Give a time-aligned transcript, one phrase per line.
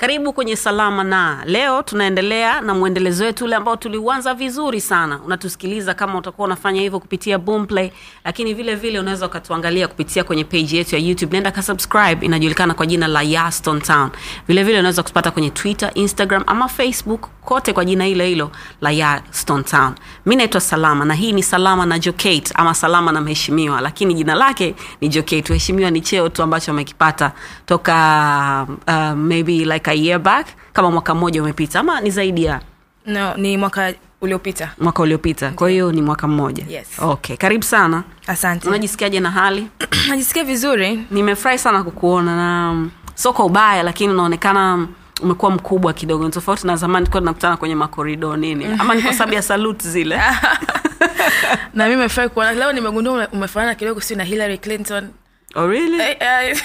[0.00, 5.20] karibu kwenye Salama na leo tunaendelea na mwendelezo wetu ule ambao tuliuanza vizuri sana.
[5.26, 7.90] Unatusikiliza kama utakuwa unafanya hivyo kupitia Boomplay,
[8.24, 11.36] lakini vile vile unaweza ukatuangalia kupitia kwenye page yetu ya YouTube.
[11.36, 14.10] Nenda ka subscribe, inajulikana kwa jina la Yaston Town.
[14.48, 18.90] Vile vile unaweza kutupata kwenye Twitter, Instagram ama Facebook, kote kwa jina hilo hilo la
[18.90, 19.94] Yaston Town.
[20.26, 24.34] Mi naitwa Salama na hii ni Salama na Jokate ama Salama na Mheshimiwa, lakini jina
[24.34, 25.52] lake ni Jokate.
[25.52, 27.32] Mheshimiwa ni cheo tu ambacho amekipata
[27.66, 32.60] toka uh, maybe like a year back, kama mwaka mmoja umepita ama ni zaidi ya
[33.06, 35.50] no ni mwaka uliopita mwaka uliopita.
[35.50, 36.64] Kwa hiyo ni mwaka mmoja.
[36.68, 36.88] Yes.
[36.98, 38.02] Okay, karibu sana.
[38.26, 39.66] asante Unajisikiaje na hali?
[40.10, 44.88] najisikia vizuri Nimefurahi sana kukuona na mm, sio kwa ubaya, lakini unaonekana mm,
[45.22, 49.12] umekuwa mkubwa kidogo, ni tofauti na zamani tulikuwa tunakutana kwenye makorido nini, ama ni kwa
[49.12, 50.20] sababu ya salut zile?
[51.74, 55.08] na mi mefurahi kuona leo nimegundua umefanana kidogo sio na hillary clinton
[55.54, 55.98] Oh, really?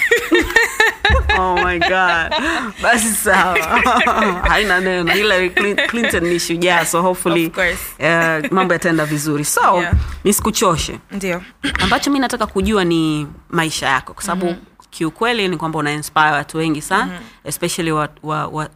[1.37, 2.31] Oh my god.
[2.81, 3.57] Basi sawa.
[4.49, 5.11] Haina neno.
[5.13, 5.49] Hillary
[5.87, 7.79] Clinton ni shujaa so hopefully Of course.
[7.99, 9.45] uh, mambo yataenda vizuri.
[9.45, 9.93] So, Yeah.
[10.23, 10.99] nisikuchoshe.
[11.11, 11.41] ndio
[11.83, 16.31] Ambacho mi nataka kujua ni maisha yako kwa sababu mm-hmm kiukweli ni kwamba una inspire
[16.31, 17.27] watu wengi sana mm-hmm.
[17.43, 18.69] especially wasichana wa, wa,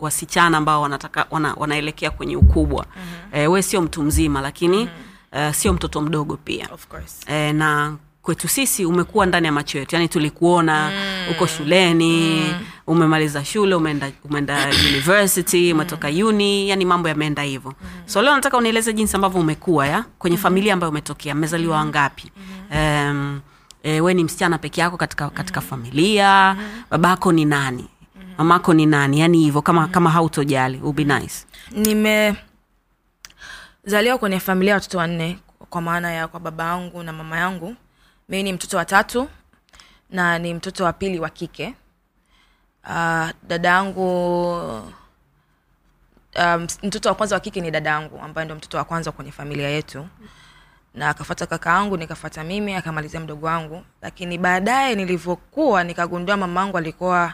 [0.51, 3.41] wa ambao wanataka wana, wanaelekea kwenye ukubwa mm-hmm.
[3.41, 5.47] e, we sio mtu mzima lakini mm-hmm.
[5.47, 9.80] uh, sio mtoto mdogo pia of course e, na kwetu sisi umekuwa ndani ya macho
[9.80, 9.96] yetu.
[9.96, 11.31] Yani tulikuona mm.
[11.31, 12.66] uko shuleni mm.
[12.88, 17.74] umemaliza shule umeenda umeenda university umetoka uni yani mambo yameenda hivyo.
[17.81, 17.88] Mm.
[18.06, 20.06] so leo nataka unieleze jinsi ambavyo umekuwa ya?
[20.19, 20.44] Kwenye mm.
[20.44, 22.31] familia ambayo umetokea mmezaliwa wangapi?
[22.72, 23.09] Mm.
[23.09, 23.41] um,
[23.84, 26.84] e, we ni msichana peke yako katika, katika familia mm.
[26.90, 27.88] babako ni nani?
[28.38, 29.19] Mamako ni nani?
[29.19, 31.46] Yani hivyo kama, kama hautojali be nice.
[31.72, 32.38] Nimezaliwa
[34.19, 37.75] kwenye familia ya watoto wanne kwa maana ya kwa baba yangu na mama yangu
[38.29, 39.29] mimi ni mtoto wa tatu
[40.09, 41.73] na ni mtoto wa pili wa kike.
[42.84, 44.53] Uh, dada yangu
[46.35, 49.31] um, mtoto wa kwanza wa kike ni dada yangu ambaye ndio mtoto wa kwanza kwenye
[49.31, 50.07] familia yetu.
[50.94, 53.84] Na akafata kaka yangu nikafata mimi akamalizia mdogo wangu.
[54.01, 57.34] Lakini baadaye nilivyokuwa nikagundua mama yangu alikuwa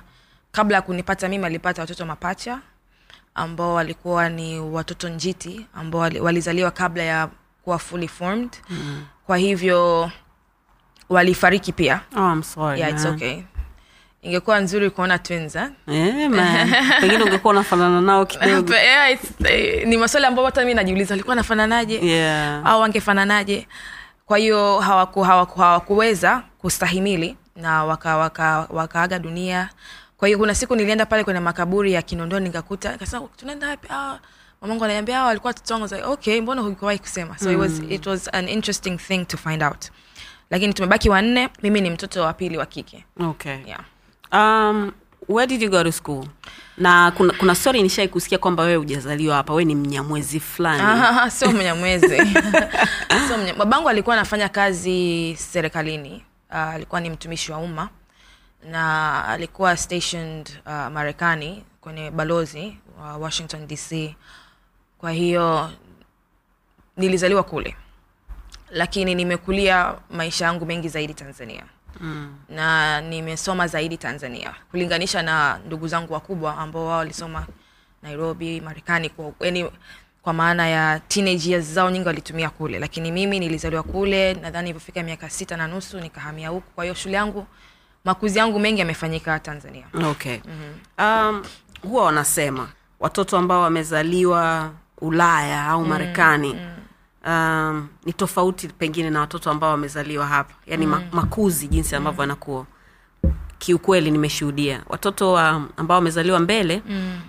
[0.52, 2.60] kabla ya kunipata mimi alipata watoto mapacha
[3.36, 7.30] ambao walikuwa ni watoto njiti ambao walizaliwa kabla ya
[7.64, 8.50] kuwa fully formed.
[8.70, 9.06] Mm.
[9.26, 10.12] kwa hivyo
[11.10, 12.02] walifariki pia.
[12.16, 13.42] Oh, I'm sorry, yeah, it's okay.
[14.22, 15.68] Ingekuwa nzuri kuona twins eh?
[15.88, 16.32] Eh,
[17.02, 18.74] pengine ungekuwa unafanana nao kidogo.
[18.86, 22.66] Yeah, it's, eh, ni maswali ambayo hata mi najiuliza walikuwa anafananaje yeah.
[22.66, 23.68] au wangefananaje?
[24.26, 29.70] Kwa hiyo hawaku, hawaku, hawakuweza kustahimili na wakaaga waka, waka dunia.
[30.18, 33.88] Kwa hiyo kuna siku nilienda pale kwenye makaburi ya kinondoni nikakuta nikasema tunaenda wapi?
[33.92, 34.18] Ah,
[34.62, 36.12] mamangu ananiambia "Ah, walikuwa watoto wangu.
[36.12, 37.38] Okay mbona hukuwahi kusema?
[37.38, 39.86] So it, was, it was an interesting thing to find out
[40.50, 43.06] lakini tumebaki wanne mimi ni mtoto wa pili wa kike.
[43.20, 43.58] Okay.
[43.68, 43.84] Yeah.
[44.32, 44.92] um,
[45.28, 46.26] where did you go to school?
[46.78, 51.32] Na kuna, kuna story nishai kusikia kwamba wewe hujazaliwa hapa wewe ni mnyamwezi fulani.
[51.32, 52.18] Sio mnyamwezi.
[53.28, 53.54] So mnya...
[53.54, 56.24] babangu alikuwa anafanya kazi serikalini.
[56.50, 57.90] Uh, alikuwa ni mtumishi wa umma
[58.64, 64.16] na alikuwa stationed uh, marekani kwenye balozi wa washington dc
[64.98, 65.72] kwa hiyo
[66.98, 67.76] nilizaliwa kule
[68.76, 71.64] lakini nimekulia maisha yangu mengi zaidi tanzania.
[72.02, 72.36] Mm.
[72.50, 74.54] na nimesoma zaidi tanzania.
[74.72, 77.46] Kulinganisha na ndugu zangu wakubwa ambao wao walisoma
[78.04, 79.72] nairobi marekani kwa, yani,
[80.22, 82.80] kwa maana ya teenage years zao nyingi walitumia kule.
[82.80, 86.72] Lakini mimi nilizaliwa kule nadhani ilivyofika miaka sita na nusu nikahamia huku.
[86.76, 87.48] Kwa hiyo shule yangu
[88.06, 89.86] makuzi yangu mengi yamefanyika tanzania.
[90.06, 90.38] Okay.
[91.00, 91.44] Um,
[91.84, 92.70] huwa wanasema
[93.00, 94.72] watoto ambao wamezaliwa
[95.02, 96.56] ulaya au marekani
[97.26, 101.02] um, ni tofauti pengine na watoto ambao wamezaliwa hapa yaani mm.
[101.12, 102.66] makuzi jinsi ambavyo anakuwa
[103.60, 107.22] kiukweli nimeshuhudia watoto um, ambao wamezaliwa mbele mm.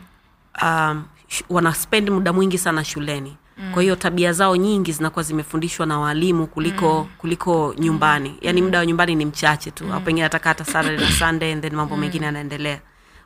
[0.62, 1.04] um,
[1.48, 3.72] wanaspendi muda mwingi sana shuleni mm.
[3.72, 7.08] kwa hiyo tabia zao nyingi zinakuwa zimefundishwa na waalimu kuliko mm.
[7.18, 9.92] kuliko nyumbani yaani muda wa nyumbani ni mchache tu mm.
[9.92, 12.00] au pengine ataka hata Saturday na Sunday and then mambo mm.
[12.00, 12.80] mengine yanaendelea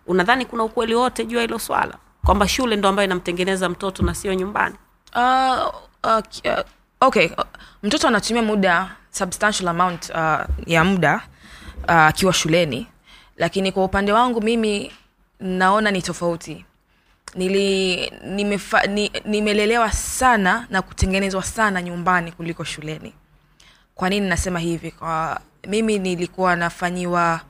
[0.06, 1.94] unadhani kuna ukweli wote juu ya hilo swala
[2.24, 4.74] kwamba shule ndo ambayo inamtengeneza mtoto na sio nyumbani
[5.16, 5.74] uh,
[6.04, 6.64] uh, uh,
[7.00, 7.44] okay uh,
[7.82, 11.20] mtoto anatumia muda substantial amount uh, ya muda
[11.88, 12.86] uh, akiwa shuleni.
[13.36, 14.92] Lakini kwa upande wangu mimi
[15.40, 16.64] naona ni tofauti.
[17.34, 23.14] Nili nimefa, ni, nimelelewa sana na kutengenezwa sana nyumbani kuliko shuleni.
[23.94, 24.90] Kwa nini nasema hivi?
[24.90, 27.40] Kwa mimi nilikuwa nafanyiwa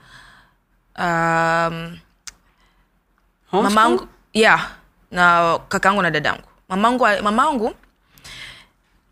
[0.98, 1.98] um,
[3.52, 4.70] mamangu yeah
[5.10, 6.42] na kakangu na dadangu.
[6.68, 7.74] Mamangu mamangu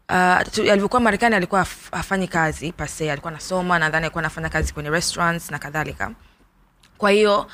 [0.09, 4.91] uh, alivyokuwa marekani alikuwa hafanyi afanyi kazi pase alikuwa anasoma nadhani alikuwa anafanya kazi kwenye
[4.91, 6.11] restaurants na kadhalika.
[6.99, 7.47] Kwa hiyo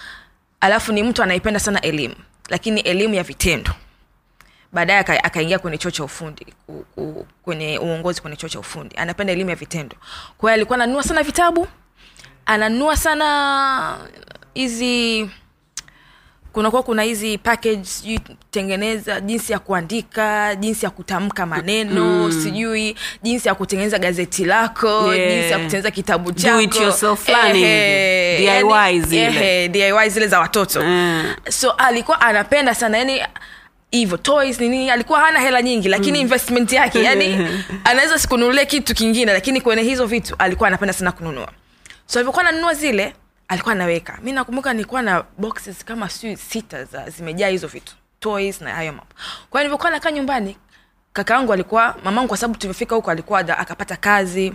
[0.61, 2.15] alafu ni mtu anaipenda sana elimu
[2.49, 3.71] lakini elimu ya vitendo.
[4.73, 6.47] Baadaye akaingia kwenye chuo cha ufundi
[7.43, 8.97] kwenye uongozi kwenye chuo cha ufundi.
[8.97, 9.97] Anapenda elimu ya vitendo.
[10.39, 11.69] Kwa hiyo alikuwa ananunua sana vitabu
[12.47, 13.99] ananunua sana
[14.55, 15.31] hizi
[16.55, 18.21] kunakuwa kuna hizi package sijui
[18.51, 22.33] tengeneza jinsi ya kuandika jinsi ya kutamka maneno mm.
[22.43, 25.31] sijui jinsi ya kutengeneza gazeti lako Yeah.
[25.31, 28.45] jinsi ya kutengeneza kitabu Do chako it yourself fulani Ehe, hivi.
[29.17, 30.27] yani- DIY zile.
[30.27, 31.35] za watoto Mm.
[31.49, 33.23] so alikuwa anapenda sana yani
[33.91, 37.49] hivyo toys nini alikuwa hana hela nyingi lakini investment yake yani
[37.91, 41.49] anaweza sikununulia kitu kingine lakini kwenye hizo vitu alikuwa anapenda sana kununua
[42.07, 43.13] so alivyokuwa ananunua zile
[43.55, 44.19] alikuwa anaweka.
[44.23, 47.93] Mi nakumbuka nilikuwa na boxes kama si sita za zimejaa hizo vitu.
[48.21, 49.07] Toys na hayo mambo.
[49.51, 50.57] Kwa hiyo nilivyokuwa nakaa nyumbani
[51.13, 54.55] kaka yangu alikuwa mamangu kwa sababu tulivyofika huko alikuwa da, akapata kazi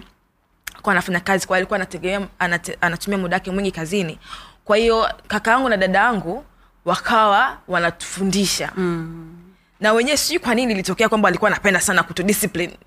[0.73, 4.19] alikuwa anafanya kazi kwa alikuwa anategemea anate, anatumia muda wake mwingi kazini.
[4.65, 6.45] Kwa hiyo kaka yangu na dada yangu
[6.85, 8.71] wakawa wanatufundisha.
[8.77, 9.35] Mm.
[9.79, 12.77] na wenyewe sijui kwa nini ilitokea kwamba alikuwa anapenda sana kutudiscipline.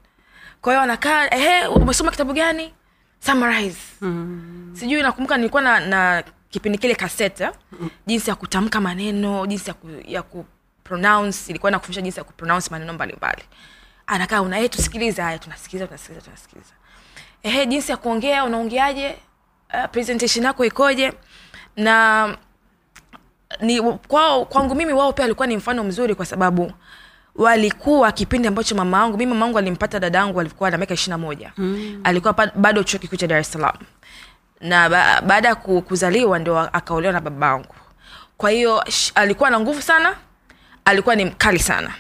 [0.61, 2.75] Kwa hiyo wanakaa ehe umesoma kitabu gani
[3.27, 3.79] summarize.
[4.01, 4.71] Mm.
[4.79, 7.53] sijui nakumbuka nilikuwa na, na kipindi kile kaseta
[8.07, 12.93] jinsi ya kutamka maneno jinsi ya ku, ya kupronounce ilikuwa nakufundisha jinsi ya kupronounce maneno
[12.93, 13.43] mbalimbali.
[14.07, 16.71] Anakaa unaye tusikilize haya tunasikiliza tunasikiliza tunasikiliza.
[17.43, 19.17] Ehe jinsi ya kuongea unaongeaje?
[19.75, 21.13] Uh, presentation yako ikoje?
[21.77, 22.37] Na
[23.61, 26.73] ni kwao kwangu mimi wao pia alikuwa ni mfano mzuri kwa sababu
[27.37, 31.19] walikuwa kipindi ambacho mama yangu mi mama yangu alimpata dada yangu alikuwa na miaka ishirina
[31.19, 31.53] moja.
[31.59, 32.01] Mm.
[32.05, 33.77] alikuwa bado chuo kikuu cha dar es salaam.
[34.61, 37.75] Na ba, baada ya kuzaliwa ndio akaolewa na baba angu
[38.43, 38.85] kwa hiyo
[39.15, 40.17] alikuwa na nguvu sana
[40.85, 41.91] alikuwa ni mkali sana.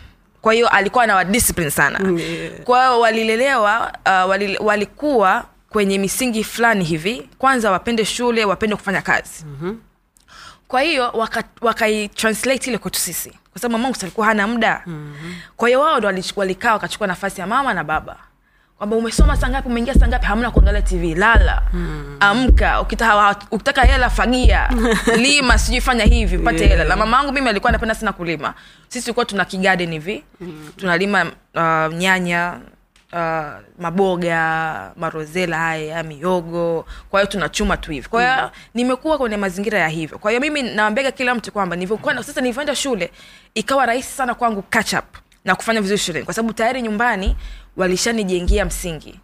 [0.40, 2.20] Kwa hiyo alikuwa na wadiscipline sana.
[2.20, 2.52] Yeah.
[2.64, 7.28] kwa hiyo walilelewa uh, wali, walikuwa kwenye misingi fulani hivi.
[7.38, 9.44] Kwanza wapende shule wapende kufanya kazi.
[9.46, 9.80] Mm-hmm.
[10.72, 11.44] Kwa hiyo waka-
[12.70, 15.34] ile kwetu sisi kwa sababu mamangu alikuwa hana muda mm-hmm.
[15.56, 18.16] kwa hiyo wao ndo walikaa wakachukua nafasi ya mama na baba
[18.78, 22.16] kwamba umesoma sangapi umeingia sangapi hamna kuangalia tv lala mm.
[22.20, 24.68] amka ukitaka, ukitaka hela fagia
[25.24, 26.70] lima sijui fanya hivi upate Yeah.
[26.70, 28.54] hela na mama angu mimi alikuwa anapenda sana kulima
[28.88, 30.68] sisi tulikuwa tuna kigarden hivi mm.
[30.76, 32.60] tunalima uh, nyanya
[33.12, 38.08] uh, maboga marozela haya miogo kwa hiyo tunachuma tu hivi.
[38.08, 38.50] Kwahiyo mm.
[38.74, 40.18] nimekuwa kwenye mazingira ya hivyo.
[40.18, 43.12] Kwa hiyo mimi nawambega kila mtu kwamba nilivyokuwa sasa nilivyoenda shule
[43.54, 46.24] ikawa rahisi sana kwangu catch up na kufanya vizuri shuleni.
[46.24, 47.36] Kwa sababu tayari nyumbani
[47.76, 49.20] walishanijengea msingi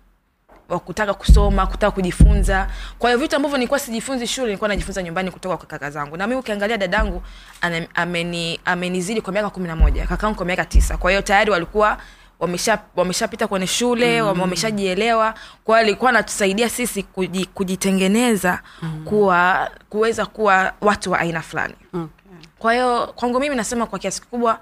[0.69, 2.69] wa kutaka kusoma kutaka kujifunza.
[2.99, 6.17] Kwa hiyo vitu ambavyo nilikuwa sijifunzi shule nilikuwa najifunza nyumbani kutoka kwa kaka zangu.
[6.17, 7.22] Na mimi ukiangalia dadangu
[7.94, 10.96] ameni, amenizidi kwa miaka kumi na moja kakangu kwa miaka tisa.
[10.96, 11.98] Kwa hiyo tayari walikuwa
[12.40, 14.40] wamesha wameshapita kwenye shule mm.
[14.40, 19.04] wameshajielewa kwao alikuwa anatusaidia sisi kuji, kujitengeneza mm.
[19.04, 22.46] kuwa kuweza kuwa watu wa aina fulani Okay.
[22.58, 24.60] kwa hiyo kwangu mimi nasema kwa kiasi kikubwa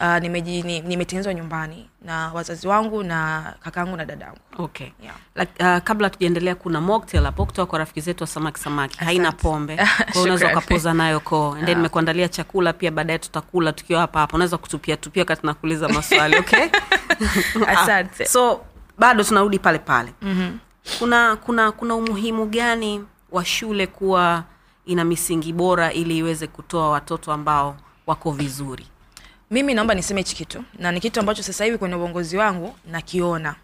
[0.00, 4.38] uh, nimetengenezwa nyumbani na wazazi wangu na kakangu na dadangu.
[4.58, 4.88] Okay.
[5.02, 5.14] Yeah.
[5.34, 8.98] Like, uh, kabla tujaendelea kuna mocktail hapo kutoka kwa rafiki zetu wa samaki samaki.
[8.98, 9.76] Haina pombe.
[10.12, 11.52] Kwao unaweza ukapoza nayo koo.
[11.52, 14.34] And then nimekuandalia chakula pia baadaye tutakula tukiwa hapa hapa.
[14.36, 16.68] Unaweza kutupia tupia wakati nakuuliza maswali okay?
[17.66, 18.24] Asante.
[18.24, 18.60] Ah, so
[18.98, 20.12] bado tunarudi pale pale.
[20.22, 20.58] Mm-hmm.
[20.98, 24.44] kuna kuna kuna umuhimu gani wa shule kuwa
[24.86, 27.76] ina misingi bora ili iweze kutoa watoto ambao
[28.06, 28.86] wako vizuri
[29.50, 33.54] mimi naomba niseme hichi kitu na ni kitu ambacho sasa hivi kwenye uongozi wangu nakiona.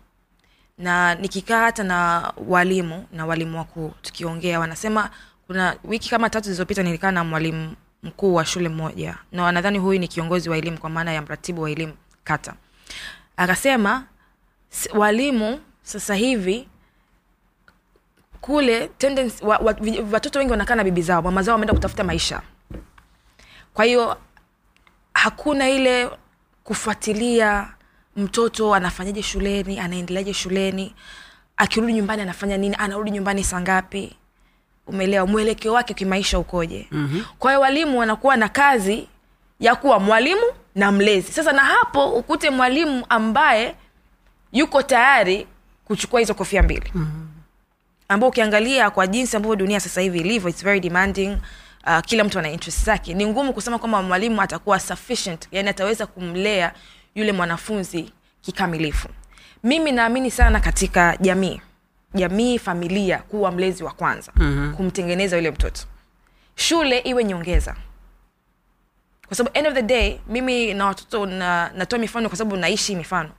[0.78, 5.10] Na nikikaa hata na walimu na walimu wakuu tukiongea wanasema
[5.46, 9.18] kuna wiki kama tatu zilizopita nilikaa na mwalimu mkuu wa shule moja.
[9.32, 11.92] Na nadhani huyu ni kiongozi wa elimu kwa maana ya mratibu wa elimu
[12.24, 12.54] kata.
[13.36, 14.04] Akasema
[14.94, 16.68] walimu sasa hivi
[18.40, 19.74] kule tendency, wa, wa,
[20.12, 22.42] watoto wengi wanakaa na bibi zao mama zao wameenda kutafuta maisha.
[23.74, 24.16] Kwa hiyo
[25.16, 26.10] hakuna ile
[26.64, 27.68] kufuatilia
[28.16, 30.94] mtoto anafanyaje shuleni anaendeleaje shuleni
[31.56, 34.16] akirudi nyumbani anafanya nini anarudi nyumbani saa ngapi?
[34.86, 35.26] Umeelewa?
[35.26, 36.86] Mwelekeo wake kimaisha ukoje?
[36.90, 37.24] Mm-hmm.
[37.38, 39.08] kwa hiyo walimu wanakuwa na kazi
[39.60, 40.42] ya kuwa mwalimu
[40.74, 41.32] na mlezi.
[41.32, 43.74] Sasa na hapo ukute mwalimu ambaye
[44.52, 45.46] yuko tayari
[45.84, 46.90] kuchukua hizo kofia mbili.
[46.94, 47.28] Mm-hmm.
[48.08, 51.36] ambao ukiangalia kwa jinsi ambavyo dunia sasa hivi ilivyo its very demanding
[51.86, 53.14] uh, kila mtu ana interest zake.
[53.14, 56.72] Ni ngumu kusema kwamba mwalimu atakuwa sufficient yani ataweza kumlea
[57.14, 59.08] yule mwanafunzi kikamilifu.
[59.62, 61.60] Mimi naamini sana katika jamii
[62.14, 64.74] jamii familia kuwa mlezi wa kwanza mm-hmm.
[64.74, 65.82] kumtengeneza yule mtoto.
[66.56, 67.76] Shule iwe nyongeza.
[69.26, 72.96] Kwa sababu end of the day mimi na watoto na, natoa mifano kwa sababu naishi
[72.96, 73.30] mifano.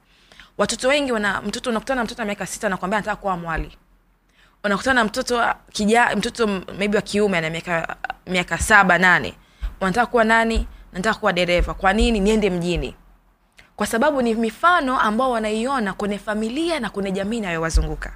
[0.57, 3.77] Watoto wengi wana mtoto unakutana na mtoto wa miaka sita nakwambia anataka kuwa mwali
[4.63, 6.47] unakutana na mtoto kija mtoto
[6.77, 7.95] maybe wa kiume ana miaka
[8.27, 9.33] miaka saba nane.
[9.81, 10.67] Unataka kuwa nani?
[10.93, 11.73] Nataka kuwa dereva.
[11.73, 12.19] Kwa nini?
[12.19, 12.95] Niende mjini.
[13.75, 18.13] Kwa sababu ni mifano ambao wanaiona kwenye familia na kwenye jamii inayowazunguka.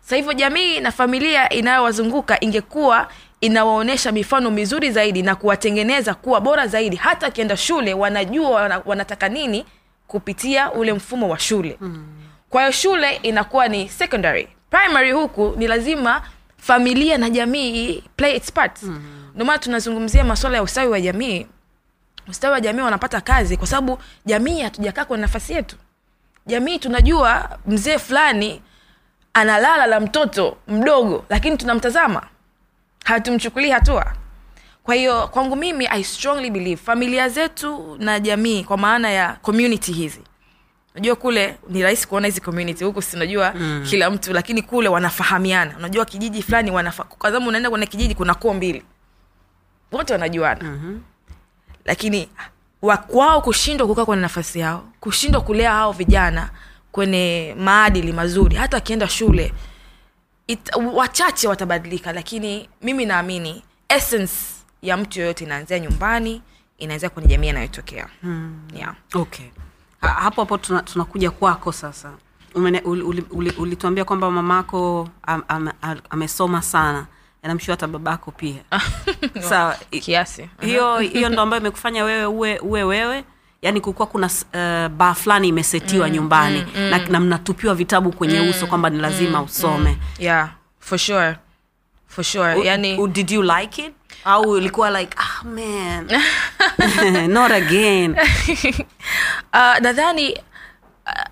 [0.00, 3.08] Sa hivyo jamii na familia inayowazunguka ingekuwa
[3.40, 9.28] inawaonyesha mifano mizuri zaidi na kuwatengeneza kuwa bora zaidi hata akienda shule wanajua wana, wanataka
[9.28, 9.66] nini
[10.06, 11.76] kupitia ule mfumo wa shule.
[11.80, 12.06] Mm.
[12.50, 16.22] kwa hiyo shule inakuwa ni secondary primary huku ni lazima
[16.56, 18.82] familia na jamii play its part.
[18.82, 19.02] Mm.
[19.34, 21.46] ndio maana tunazungumzia masuala ya ustawi wa jamii.
[22.28, 25.76] Ustawi wa jamii wanapata kazi kwa sababu jamii hatujakaa kwenye nafasi yetu.
[26.46, 28.62] Jamii tunajua mzee fulani
[29.34, 32.22] analala la mtoto mdogo lakini tunamtazama.
[33.04, 34.12] Hatumchukulii hatua.
[34.82, 39.92] Kwa hiyo kwangu mimi i strongly believe familia zetu na jamii kwa maana ya community
[39.92, 40.20] hizi
[40.98, 43.86] unajua kule ni rahisi kuona hizi community huku sinajua mm.
[43.90, 47.06] kila mtu lakini kule wanafahamiana unajua kijiji fulani wanafa
[47.46, 48.82] unaenda kwenye kijiji kuna koo mbili
[49.92, 51.00] wote wanajuana mm-hmm.
[51.84, 52.28] lakini
[52.82, 56.50] wakwao kushindwa kukaa kwenye nafasi yao kushindwa kulea hao vijana
[56.92, 59.52] kwenye maadili mazuri hata wakienda shule
[60.46, 64.34] it, wachache watabadilika lakini mimi naamini essence
[64.82, 66.42] ya mtu yoyote inaanzia nyumbani
[66.78, 68.68] inaanzia kwenye jamii anayotokea hmm.
[68.74, 68.94] yeah.
[69.14, 69.46] okay
[70.00, 72.10] ha, hapo hapo tuna- tunakuja kwako sasa.
[73.58, 77.06] Ulituambia kwamba mamako am, am, am, amesoma sana.
[77.42, 78.62] Namshua hata babako pia.
[79.48, 80.48] Sawa kiasi.
[80.60, 83.24] Hiyo hiyo ndo ambayo imekufanya wewe uwe uwe wewe.
[83.62, 86.90] Yaani kukuwa kuna uh, baa fulani imesetiwa mm, nyumbani mm, mm.
[86.90, 89.98] na, na mnatupiwa vitabu kwenye uso kwamba ni lazima usome.
[90.18, 90.48] Yeah
[90.80, 91.36] for sure
[92.08, 93.94] for sure o, yani o, did you like it?
[94.24, 96.08] Au ilikuwa like ah man.
[97.32, 98.16] Not again.
[99.54, 100.32] Uh, nadhani
[101.06, 101.22] uh,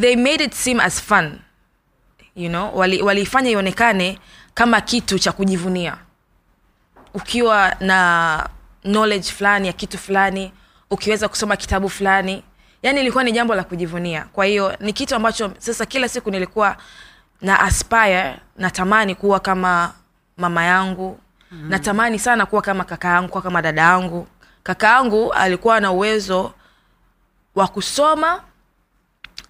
[0.00, 1.38] they made it seem as fun
[2.36, 2.70] you know?
[2.74, 4.18] Wali- waliifanya ionekane
[4.54, 5.96] kama kitu cha kujivunia.
[7.14, 8.48] Ukiwa na
[8.82, 10.52] knowledge fulani ya kitu fulani
[10.90, 12.42] ukiweza kusoma kitabu fulani
[12.82, 14.24] yani ilikuwa ni jambo la kujivunia.
[14.32, 16.76] Kwa hiyo ni kitu ambacho sasa kila siku nilikuwa
[17.42, 19.92] na aspire natamani kuwa kama
[20.36, 21.20] mama yangu.
[21.52, 21.70] Mm-hmm.
[21.70, 24.26] natamani sana kuwa kama kaka yangu kuwa kama dada yangu.
[24.62, 26.52] Kaka yangu alikuwa na uwezo
[27.54, 28.36] wa kusoma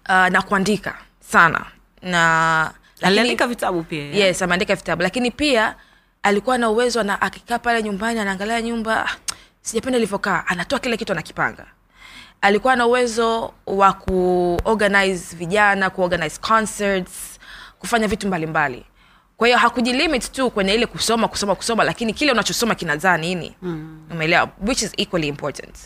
[0.09, 1.67] uh, na kuandika sana.
[2.03, 2.71] Na
[3.03, 4.27] aliandika vitabu pia ya?
[4.27, 5.03] yes ameandika vitabu.
[5.03, 5.75] Lakini pia
[6.23, 9.11] alikuwa na uwezo na akikaa pale nyumbani anaangalia nyumba "Ah,
[9.63, 11.67] sijapenda ilivyokaa anatoa kile kitu anakipanga.
[12.41, 17.40] Alikuwa na uwezo wa kuorganize vijana kuorganize concerts
[17.81, 18.77] kufanya vitu mbalimbali.
[18.77, 18.91] Mbali.
[19.37, 23.57] kwa hiyo hakujilimit tu kwenye ile kusoma kusoma kusoma lakini kile unachosoma kinazaa nini?
[23.63, 24.01] Mm.
[24.11, 24.49] umeelewa?
[24.67, 25.77] Which is equally important.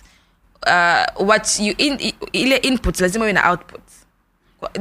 [0.66, 3.80] Uh, what you in, ile input lazima iwe na output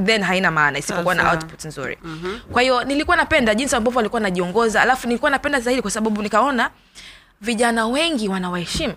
[0.05, 1.97] then haina maana isipokuwa na output nzuri.
[2.03, 2.39] Mm-hmm.
[2.51, 6.71] kwa hiyo nilikuwa napenda jinsi ambavyo alikuwa anajiongoza alafu nilikuwa napenda zaidi kwa sababu nikaona
[7.41, 8.93] vijana wengi wanawaheshimu.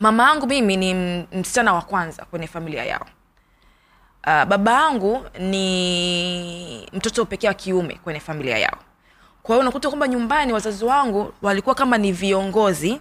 [0.00, 0.94] Mama yangu mimi ni
[1.32, 3.06] msichana wa kwanza kwenye familia yao
[4.26, 8.78] uh, baba yangu ni mtoto pekee wa kiume kwenye familia yao.
[9.42, 13.00] Kwa hiyo unakuta kwamba nyumbani wazazi wangu walikuwa kama ni viongozi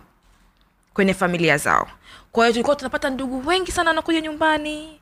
[0.93, 1.87] kwenye familia zao.
[2.31, 4.99] Kwa hiyo tulikuwa tunapata ndugu wengi sana wanakuja nyumbani.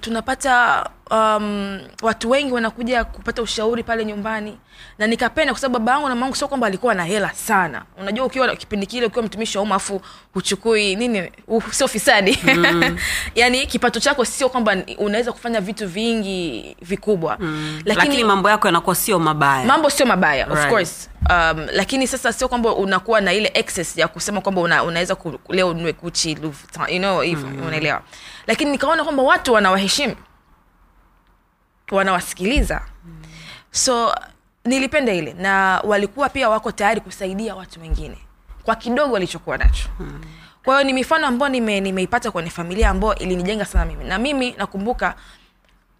[0.00, 4.58] Tunapata um, watu wengi wanakuja kupata ushauri pale nyumbani.
[4.98, 7.82] Na nikapenda kwa sababu baba yangu na mamangu sio kwamba alikuwa na hela sana.
[8.00, 10.00] Unajua ukiwa kipindi kile ukiwa mtumishi wa umma afu
[10.34, 12.38] huchukui nini uh, sio fisadi.
[12.44, 12.98] Mm.
[13.34, 17.36] yaani kipato chako sio kwamba unaweza kufanya vitu vingi vikubwa.
[17.40, 17.80] Mm.
[17.84, 19.64] lakini, lakini mambo yako yanakuwa sio mabaya.
[19.66, 21.10] mambo sio mabaya of course.
[21.30, 25.38] Um, lakini sasa sio kwamba unakuwa na ile excess ya kusema kwamba una, unaweza ku,
[25.48, 26.30] leo unue kuchi
[26.88, 27.62] you know mm.
[27.66, 28.02] unaelewa.
[28.46, 30.14] Lakini nikaona kwamba watu wanawaheshimu
[31.90, 32.80] wanawasikiliza.
[33.70, 34.14] So
[34.64, 38.18] nilipenda ile na walikuwa pia wako tayari kusaidia watu wengine
[38.62, 39.88] kwa kidogo walichokuwa nacho.
[40.00, 40.20] Mm.
[40.64, 44.04] kwa hiyo ni mifano ambayo nime, nimeipata kwenye familia ambayo ilinijenga sana mimi.
[44.04, 45.14] Na mimi nakumbuka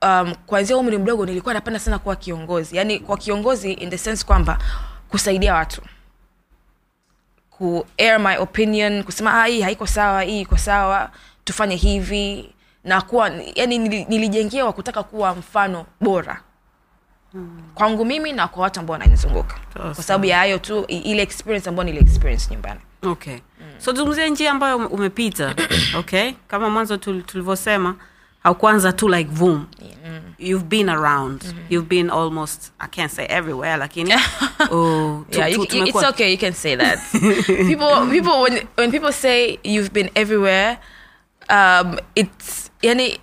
[0.02, 2.76] um, kwanzia umri mdogo nilikuwa napenda sana kuwa kiongozi.
[2.76, 4.58] Yaani kwa kiongozi in the sense kwamba
[5.08, 5.82] kusaidia watu.
[7.50, 11.10] Ku air my opinion kusema ah, hii haiko sawa hii iko sawa
[11.44, 12.54] tufanye hivi
[12.86, 13.78] na kuwa yani
[14.08, 16.40] nilijengewa kutaka kuwa mfano bora.
[17.74, 19.56] Kwangu mimi na kwa watu ambao wananizunguka.
[19.72, 22.80] Kwa sababu ya hayo tu ile experience ambayo nili experience nyumbani.
[23.02, 23.38] Okay.
[23.78, 25.54] So tuzungumzie njia ambayo umepita
[25.98, 26.32] okay?
[26.48, 27.96] Kama mwanzo tul- tulivyosema
[28.42, 29.66] haukuanza tu like boom
[30.38, 31.54] you've been around.
[31.68, 34.12] You've been almost i can't say everywhere lakini
[34.70, 36.30] oh, tu- yeah, tu- you, it's okay.
[36.32, 36.98] You can say that.
[37.46, 40.78] people, people, when when people say you've been everywhere,
[41.48, 43.20] um, it's yani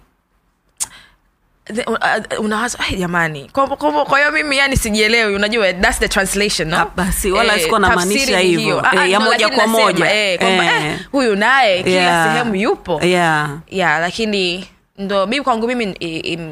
[1.69, 6.67] uh, unawaza "Ai, jamani kwa kwa- kwa hiyo mimi yani sijielewi unajua that's the translation
[6.69, 6.91] no?
[6.95, 8.81] Basi, wala sikuwa namaanisha tafsiri hivyo.
[8.87, 10.13] Ah, Eh, ya moja kwa moja.
[10.13, 10.85] eh, Eh.
[10.85, 12.31] eh, huyu naye kila Yeah.
[12.33, 14.67] sehemu yupo yeah yeah lakini
[14.97, 15.85] ndo mi kwangu mimi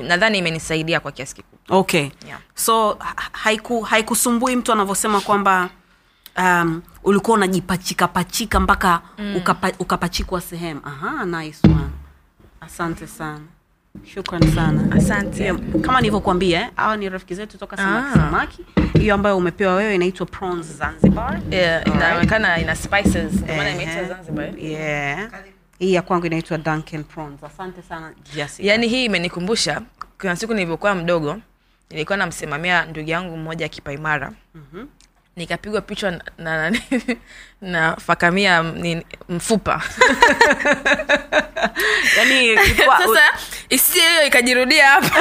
[0.08, 2.40] nadhani imenisaidia kwa kiasi kikubwa okay Yeah.
[2.56, 2.98] so
[3.32, 5.70] haiku haikusumbui mtu anavyosema kwamba
[6.38, 9.36] um, ulikuwa unajipachikapachika mpaka mm.
[9.36, 11.90] ukapa, ukapachikwa sehemu aha nice one
[12.62, 13.42] asante sana
[14.06, 15.44] shukran sana Asante.
[15.44, 15.58] Yeah.
[15.82, 18.14] kama nilivyokuambia eh, hawa ni rafiki zetu toka samaki Ah.
[18.16, 18.66] samaki
[19.00, 24.60] hiyo ambayo umepewa wewe inaitwa prawns zanzibar yeah, inaonekana ina spices ndio maana imeitwa Zanzibar
[24.60, 25.30] yeah.
[25.80, 28.66] hii ya kwangu inaitwa duncan prawns asante sana Jessica.
[28.68, 29.82] yaani hii imenikumbusha
[30.22, 31.38] kuna siku nilivyokuwa mdogo
[31.90, 34.88] nilikuwa namsimamia ndugu yangu mmoja akipaimara mm-hmm.
[35.36, 36.80] nikapigwa pichwa na, na,
[37.62, 39.82] na, fakamia ni, mfupa.
[42.18, 43.22] Yani, ilikuwa- sasa
[43.70, 45.16] isije hiyo ikajirudia hapa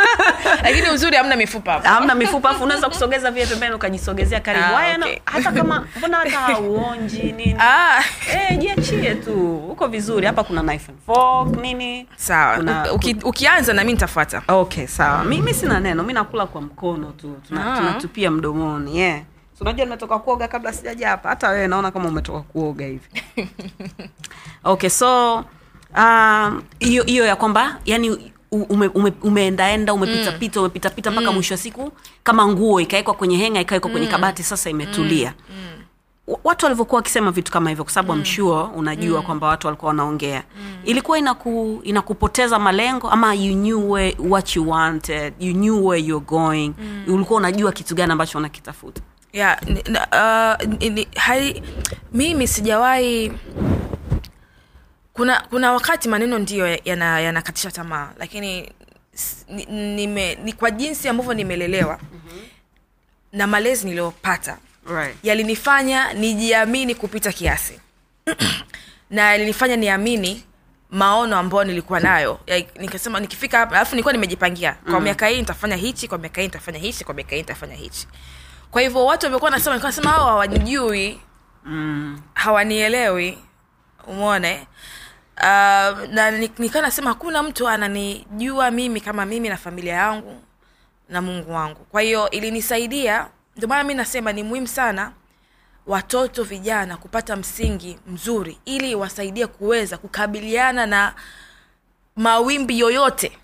[0.64, 4.64] lakini uzuri hamna mifupa hapa hamna mifupa afu unaweza kusogeza vile pembeni ukajisogezea karibu.
[4.64, 5.18] Ah, Haya, na- okay.
[5.24, 7.56] hata kama mbona hata uonji nini?
[7.60, 9.56] Ah, Eh, jiachie tu.
[9.56, 10.26] Uko vizuri.
[10.26, 12.08] Hapa kuna knife and fork nini?
[12.16, 12.56] Sawa.
[12.56, 14.42] Kuna- Uki, ukianza na mi nitafuata.
[14.48, 15.24] Okay sawa.
[15.24, 16.02] Mimi sina neno.
[16.02, 17.36] Mi nakula kwa mkono tu.
[17.48, 18.00] Tuna- Ah.
[18.00, 19.20] tuna mdomoni yeah.
[19.62, 21.28] Unajua nimetoka kuoga kabla sijaja hapa.
[21.28, 23.08] Hata wewe naona kama umetoka kuoga hivi.
[24.64, 25.36] Okay so
[25.96, 31.92] um, hiyo hiyo ya kwamba yani ume, ume, umeendaenda umepitapita umepitapita mpaka mwisho wa siku
[32.24, 35.34] kama nguo ikawekwa kwenye henga ikawekwa kwenye kabati sasa imetulia.
[36.26, 38.24] Wa- watu walivyokuwa wakisema vitu kama hivyo kwa sababu mm.
[38.24, 40.42] sure unajua kwamba watu walikuwa wanaongea.
[40.84, 46.26] Ilikuwa inaku, inakupoteza malengo ama you knew where, what you wanted you knew where you're
[46.26, 46.72] going.
[47.06, 49.84] Ulikuwa unajua kitu gani ambacho unakitafuta yeah, ni-
[51.02, 51.62] uh, hai,
[52.12, 53.32] mimi sijawahi
[55.12, 58.72] kuna kuna wakati maneno ndiyo yanakatisha yana tamaa lakini
[59.68, 62.40] nime, ni kwa jinsi ambavyo nimelelewa mm-hmm.
[63.32, 65.16] na malezi niliyopata right.
[65.22, 67.80] yalinifanya nijiamini kupita kiasi
[69.10, 70.44] na yalinifanya niamini
[70.90, 75.02] maono ambayo nilikuwa nayo ya, nikasema nikifika hapa alafu nilikuwa nimejipangia kwa mm.
[75.02, 78.06] miaka hii nitafanya hichi kwa miaka hii nitafanya hichi kwa miaka hii nitafanya hichi
[78.72, 81.20] kwa hivyo watu wamekuwa nasema nasema hao hawanijui
[81.64, 82.20] mm.
[82.34, 83.38] hawanielewi.
[84.06, 84.66] Umone
[85.36, 85.44] uh,
[86.10, 90.42] na nikaa nasema hakuna mtu ananijua mimi kama mimi na familia yangu
[91.08, 91.84] na mungu wangu.
[91.84, 95.12] Kwa hiyo ilinisaidia ndio maana mi nasema ni muhimu sana
[95.86, 101.14] watoto vijana kupata msingi mzuri ili wasaidie kuweza kukabiliana na
[102.16, 103.38] mawimbi yoyote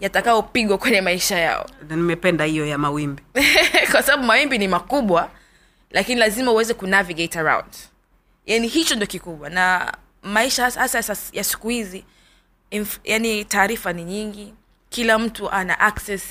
[0.00, 1.66] yatakayopigwa kwenye maisha yao.
[1.90, 3.22] Nimependa hiyo ya mawimbi.
[3.92, 5.30] Kwa sababu mawimbi ni makubwa
[5.90, 7.74] lakini lazima uweze kunavigate around.
[8.46, 9.50] Yani hicho ndo kikubwa.
[9.50, 12.04] Na maisha hasa hasa ya siku hizi
[13.04, 14.54] yani taarifa ni nyingi.
[14.88, 16.22] Kila mtu ana access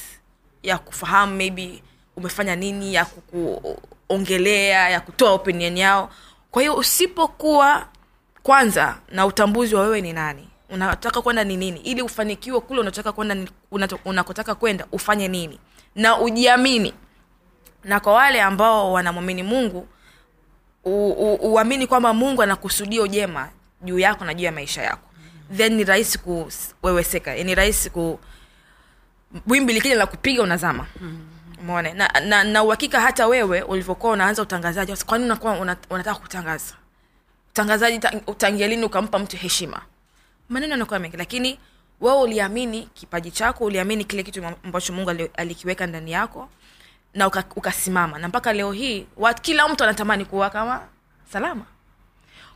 [0.63, 1.83] ya kufahamu maybe
[2.15, 6.11] umefanya nini ya kukuongelea ya kutoa opinion yao.
[6.51, 7.87] Kwa hiyo usipokuwa
[8.43, 11.79] kwanza na utambuzi wa wewe ni nani unataka kwenda ni nini?
[11.79, 13.35] Ili ufanikiwe kule unataka kwenda
[14.05, 15.59] unakotaka kwenda ufanye nini?
[15.95, 16.93] Na ujiamini.
[17.83, 19.87] Na kwa wale ambao wanamwamini mungu
[21.41, 23.49] uamini kwamba mungu anakusudia ujema
[23.81, 25.09] juu yako na juu ya maisha yako.
[25.57, 26.19] Then ni rahisi
[26.81, 27.35] kuweweseka.
[27.35, 28.19] Ni rahisi ku
[29.47, 30.85] wimbi likija la kupiga unazama.
[31.65, 35.53] Mone na, na, na uhakika hata wewe ulivyokuwa unaanza utangazaji kwani unakuwa
[35.89, 36.73] unataka kutangaza?
[37.51, 39.81] Utangazaji ta- utangia lini ukampa mtu heshima
[40.49, 41.59] maneno yanakuwa mengi lakini
[42.01, 46.49] wewe uliamini kipaji chako uliamini kile kitu ambacho mungu alikiweka ndani yako
[47.13, 50.81] na uka- ukasimama na mpaka leo hii wat, kila mtu anatamani kuwa kama
[51.31, 51.65] salama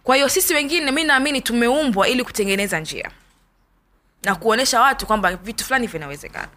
[0.04, 3.12] kwa hiyo sisi wengine mi naamini tumeumbwa ili kutengeneza njia
[4.24, 6.48] na kuonyesha watu kwamba vitu fulani vinawezekana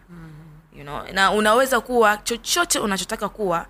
[0.77, 1.03] you know?
[1.13, 3.67] na unaweza kuwa chochote unachotaka kuwa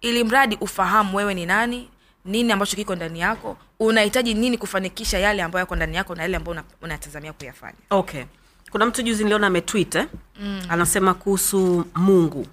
[0.00, 1.90] ili mradi ufahamu wewe ni nani
[2.24, 6.36] nini ambacho kiko ndani yako unahitaji nini kufanikisha yale ambayo yako ndani yako na yale
[6.36, 8.24] ambayo una- unatazamia kuyafanya okay
[8.70, 10.06] kuna mtu juzi niliona ametwit eh?
[10.40, 10.62] mm.
[10.68, 12.46] anasema kuhusu mungu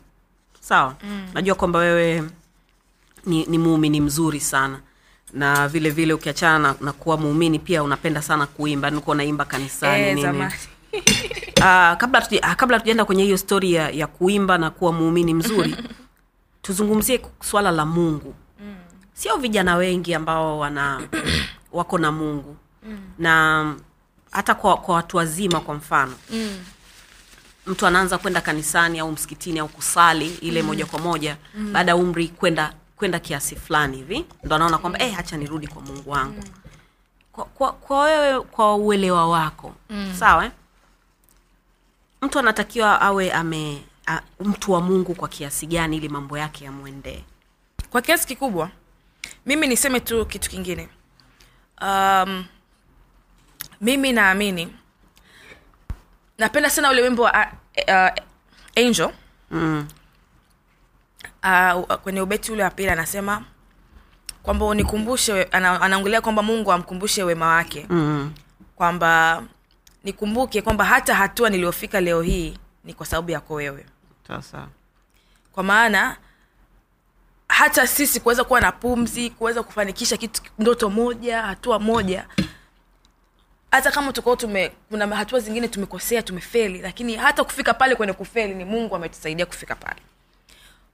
[0.60, 1.28] sawa mm.
[1.34, 2.24] najua kwamba wewe
[3.26, 4.80] ni, ni muumini mzuri sana
[5.34, 10.04] na vile vile ukiachana na, na kuwa muumini pia unapenda sana kuimba nikuwa unaimba kanisani
[10.04, 10.46] e, nini.
[11.62, 15.34] Ah, kabla tuja- ah, kabla tujaenda kwenye hiyo stori ya, ya kuimba na kuwa muumini
[15.34, 15.76] mzuri
[16.62, 18.34] tuzungumzie swala la mungu
[19.20, 21.02] sio vijana wengi ambao wana
[21.72, 22.58] wako na mungu.
[23.18, 23.76] Na
[24.32, 26.14] hata kwa, kwa watu wazima kwa mfano.
[26.32, 26.58] Mm.
[27.66, 31.38] mtu anaanza kwenda kanisani au msikitini au kusali ile moja kwa moja
[31.72, 35.82] baada ya umri kwenda kwenda kiasi fulani hivi ndo anaona kwamba eh, hacha nirudi kwa
[35.82, 36.44] mungu wangu.
[37.32, 39.74] Kwa, kwa, kwa wewe kwa uelewa wako
[40.20, 40.46] sawa?
[40.46, 40.52] Eh?
[42.22, 47.24] mtu anatakiwa awe ame a, mtu wa mungu kwa kiasi gani ili mambo yake yamwendee?
[47.90, 48.70] Kwa kiasi kikubwa
[49.46, 50.90] mimi niseme tu kitu kingine.
[51.82, 52.46] Um,
[53.82, 54.76] mimi naamini
[56.38, 57.48] napenda sana ule wimbo wa
[57.88, 58.24] uh,
[58.76, 59.12] angel.
[59.52, 59.88] Mm.
[61.44, 63.44] uh, kwenye ubeti ule wa pili anasema
[64.44, 67.86] kwamba unikumbushe ana, anaongelea kwamba mungu amkumbushe wema wake.
[67.90, 68.34] Mm.
[68.76, 69.44] kwamba
[70.04, 73.86] nikumbuke kwamba hata hatua niliyofika leo hii ni kwa sababu yako wewe.
[75.52, 76.18] Kwa maana
[77.50, 82.26] hata sisi kuweza kuwa na pumzi kuweza kufanikisha kitu ndoto moja hatua moja.
[83.72, 88.56] Hata kama tukao tume kuna hatua zingine tumekosea tumefeli lakini hata kufika pale kwenye kufeli
[88.56, 90.02] ni mungu ametusaidia kufika pale.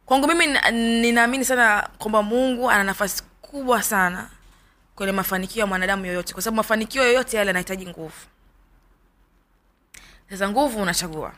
[0.06, 4.30] Kwangu mimi ninaamini sana kwamba mungu ana nafasi kubwa sana
[4.96, 8.15] kwenye mafanikio ya mwanadamu yoyote kwa sababu mafanikio yoyote yale yanahitaji nguvu.
[10.30, 11.32] Sasa nguvu unachagua.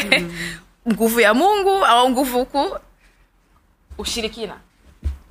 [0.92, 2.78] Nguvu ya mungu au nguvu huku
[3.98, 4.56] ushirikina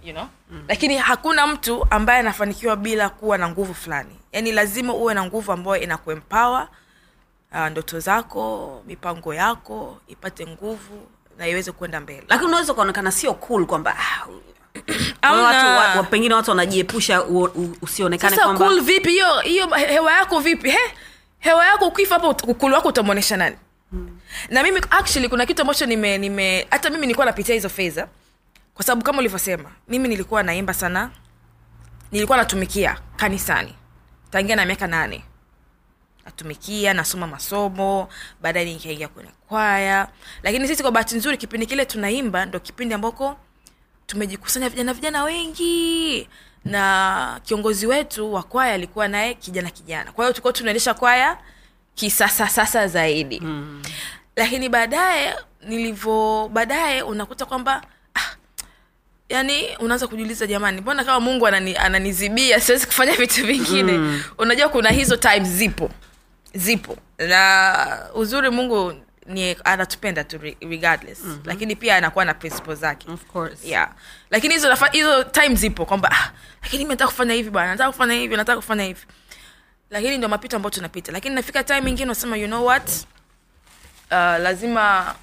[0.05, 0.27] you know?
[0.51, 0.63] mm.
[0.67, 4.15] lakini hakuna mtu ambaye anafanikiwa bila kuwa na nguvu fulani.
[4.31, 6.67] Yaani lazima uwe na nguvu ambayo inakuempower
[7.51, 12.23] uh, ndoto zako mipango yako ipate nguvu na iweze kwenda mbele.
[12.29, 13.95] Lakini unaweza ukaonekana sio cool kwamba
[15.21, 17.23] ah, watu, wa, wa, pengine watu wanajiepusha
[17.81, 19.09] usionekane kwamba cool vipi?
[19.09, 20.69] Hiyo hiyo hewa yako vipi?
[20.71, 20.79] He?
[21.39, 23.55] Hewa yako ukifa hapo ukulu wako utamwonyesha nani?
[24.49, 28.07] Na mimi actually kuna kitu ambacho nime nime hata mimi nilikuwa napitia hizo fedha
[28.75, 31.11] kwa sababu kama ulivyosema mimi nilikuwa naimba sana
[32.11, 33.75] nilikuwa natumikia kanisani.
[34.29, 35.23] Tangia na miaka nane.
[36.25, 38.07] Natumikia nasoma masomo
[38.41, 40.07] baadaye nikaingia kwenye kwaya.
[40.43, 43.37] Lakini sisi kwa bahati nzuri kipindi kile tunaimba ndo kipindi ambako
[44.07, 46.29] tumejikusanya vijana vijana wengi.
[46.65, 50.11] Na kiongozi wetu wa kwaya alikuwa naye kijana kijana.
[50.11, 51.37] Kwa hiyo tulikuwa tunaendesha kwaya
[51.95, 53.39] kisasasasa zaidi.
[53.39, 53.83] Mm.
[54.35, 55.35] lakini baadaye
[55.67, 57.81] nilivyo baadaye unakuta kwamba
[59.29, 63.91] yani unaanza kujiuliza jamani mbona kama mungu anani, ananizibia siwezi kufanya vitu vingine?
[63.91, 64.23] Mm.
[64.37, 65.91] unajua kuna hizo time zipo.
[66.53, 66.97] Zipo.
[67.17, 68.93] Na uzuri mungu
[69.25, 71.19] ni anatupenda tu regardless.
[71.23, 71.41] Mm-hmm.
[71.45, 73.11] lakini pia anakuwa na principle zake.
[73.11, 73.63] Of course.
[73.65, 73.91] yeah.
[74.29, 76.31] Lakini hizo nafa- hizo time zipo kwamba ah,
[76.63, 79.01] lakini mi nataka kufanya hivi bwana nataka kufanya hivi nataka kufanya hivi.
[79.89, 81.11] Lakini ndio mapito ambayo tunapita.
[81.11, 82.89] Lakini nafika time ingine unasema you know what?
[84.11, 85.15] Uh, lazima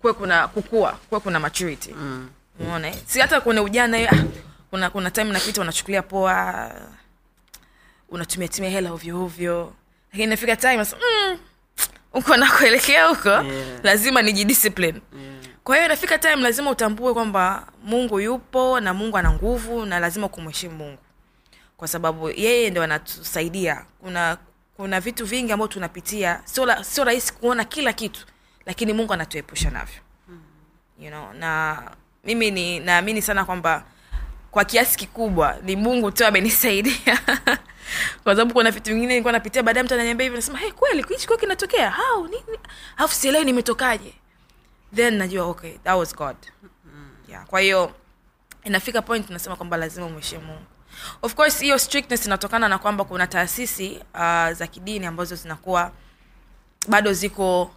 [0.00, 1.92] kuwe kuna kukua kuwe kuna maturity.
[1.94, 2.28] Mm.
[2.60, 2.94] Umeona eh?
[3.06, 4.24] si hata kwenye ujana hiyo, ah,
[4.70, 6.70] kuna kuna time napita unachukulia poa
[8.08, 9.72] unatumia tumia hela ovyo ovyo.
[10.12, 11.38] Lakini nafika time unasema, mm,
[12.12, 13.80] uko nakuelekea huko Yeah.
[13.82, 15.00] lazima nijidiscipline.
[15.64, 20.28] Kwa hiyo inafika time lazima utambue kwamba mungu yupo na mungu ana nguvu na lazima
[20.28, 20.98] kumheshimu mungu.
[21.76, 23.84] Kwa sababu yeye ndo anatusaidia.
[24.00, 24.36] Kuna
[24.76, 28.26] kuna vitu vingi ambavyo tunapitia sio sio rahisi kuona kila kitu
[28.66, 30.00] lakini mungu anatuepusha navyo.
[30.98, 31.82] You know na
[32.24, 33.84] mimi ni naamini sana kwamba
[34.50, 37.18] kwa kiasi kikubwa ni mungu tu amenisaidia.
[38.24, 41.26] Kwa sababu kuna vitu vingine nilikuwa napitia baadaye mtu ananiambia hivyo nasema hey, kweli hichi
[41.26, 41.90] kwa kinatokea?
[41.90, 42.26] How?
[42.26, 42.58] Nini
[42.96, 44.14] alafu sielewi nimetokaje.
[44.94, 46.36] Then najua okay that was god.
[47.28, 47.92] Yeah kwa hiyo
[48.64, 50.62] inafika point tunasema kwamba lazima umheshimu mungu.
[51.22, 55.92] Of course hiyo strictness inatokana na kwamba kuna taasisi uh, za kidini ambazo zinakuwa
[56.88, 57.70] bado ziko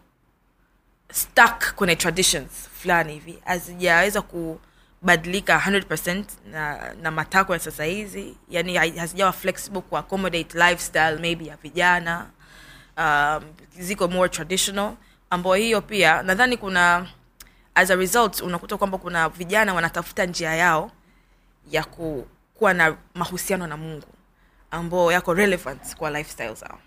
[1.11, 3.39] stuck kwenye traditions fulani hivi.
[3.45, 8.37] Hazijaweza kubadilika 100 na, na matakwa ya sasa hizi.
[8.49, 12.25] Yani hazijawa flexible ku accommodate lifestyle maybe ya vijana.
[12.97, 13.43] Um,
[13.79, 14.93] ziko more traditional.
[15.29, 17.07] Ambayo hiyo pia nadhani kuna
[17.75, 20.91] as a result unakuta kwamba kuna vijana wanatafuta njia yao
[21.71, 24.07] ya ku, kuwa na mahusiano na mungu
[24.71, 26.79] ambao yako relevant kwa lifestyle zao.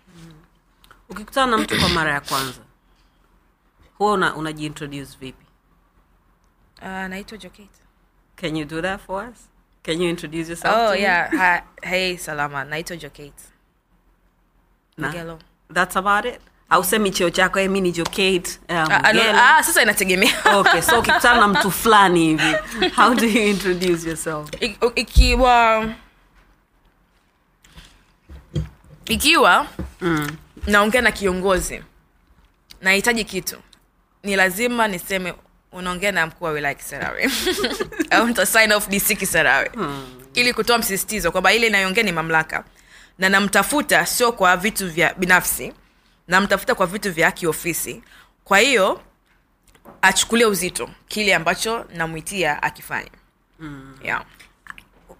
[1.09, 2.59] Ukikutana na mtu kwa mara ya kwanza
[3.99, 5.45] huwa una, unajiintroduce vipi?
[6.81, 7.69] Uh, naitwa jokate
[8.35, 9.49] can you do that for us?
[9.83, 11.31] Can you introduce yourself oh to yeah.
[11.37, 12.63] Ha, hey salama.
[12.63, 13.43] Naitwa jokate
[14.97, 15.37] Na-
[15.73, 16.41] that's about it?
[16.69, 20.33] Ausemi cheo chako "Eh, mi ni jokate uh, Ah, ah, no, ah, sasa inategemea.
[20.57, 22.55] Okay so ukikutana na mtu fulani hivi
[22.95, 24.49] how do you introduce yourself?
[24.61, 25.85] I- ikiwa
[29.05, 29.67] ikiwa
[30.01, 30.27] mm.
[30.67, 31.83] naongea na kiongozi
[32.81, 33.57] nahitaji kitu
[34.23, 35.33] ni lazima niseme
[35.71, 37.29] unaongea na mkuu wa wilaya kisarawe.
[38.11, 39.71] Au mta sign off dc kisarawe.
[40.33, 42.63] Ili kutoa msisitizo kwamba ile inayoongea ni mamlaka.
[43.17, 45.73] Na namtafuta sio kwa vitu vya binafsi
[46.27, 48.03] namtafuta kwa vitu vya kiofisi.
[48.43, 49.01] Kwa hiyo
[50.01, 53.11] achukulie uzito kile ambacho namwitia akifanya
[53.59, 53.97] mm.
[54.03, 54.25] yeah.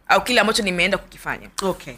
[0.07, 1.49] au kile ambacho nimeenda kukifanya.
[1.61, 1.95] Okay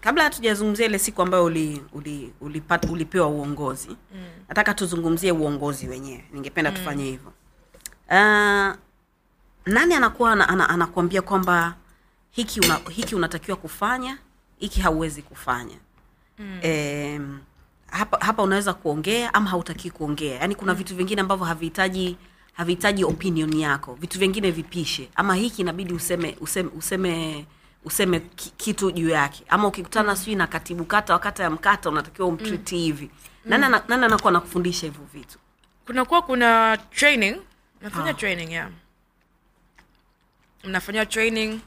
[0.00, 4.24] kabla hatujazungumzia ile siku ambayo uli, uli, ulipata, ulipewa uongozi mm.
[4.48, 6.24] nataka tuzungumzie uongozi wenyewe.
[6.32, 7.32] Ningependa tufanye hivyo.
[8.08, 8.74] Uh,
[9.66, 11.74] nani anakuwa ana, ana, anakuambia kwamba
[12.30, 14.18] hiki una, hiki unatakiwa kufanya
[14.58, 15.76] hiki hauwezi kufanya?
[16.38, 16.58] Mm.
[16.62, 17.20] e,
[17.86, 20.34] hapa, hapa unaweza kuongea ama hautakii kuongea?
[20.34, 22.16] Yaani kuna vitu vingine ambavyo havihitaji
[22.52, 23.94] havihitaji opinion yako.
[23.94, 25.08] Vitu vingine vipishe.
[25.14, 27.46] Ama hiki inabidi useme useme useme
[27.84, 28.20] useme
[28.56, 29.44] kitu juu yake.
[29.48, 33.10] Ama ukikutana sijui na katibu kata wakata ya mkata unatakiwa umtriti hivi.
[33.44, 35.38] Nani ana- nani anakuwa nakufundisha hivyo vitu?
[35.86, 37.36] Kunakuwa kuna training.
[37.80, 38.70] Nafanya training yeah.
[40.64, 41.60] Mnafanyiwa training.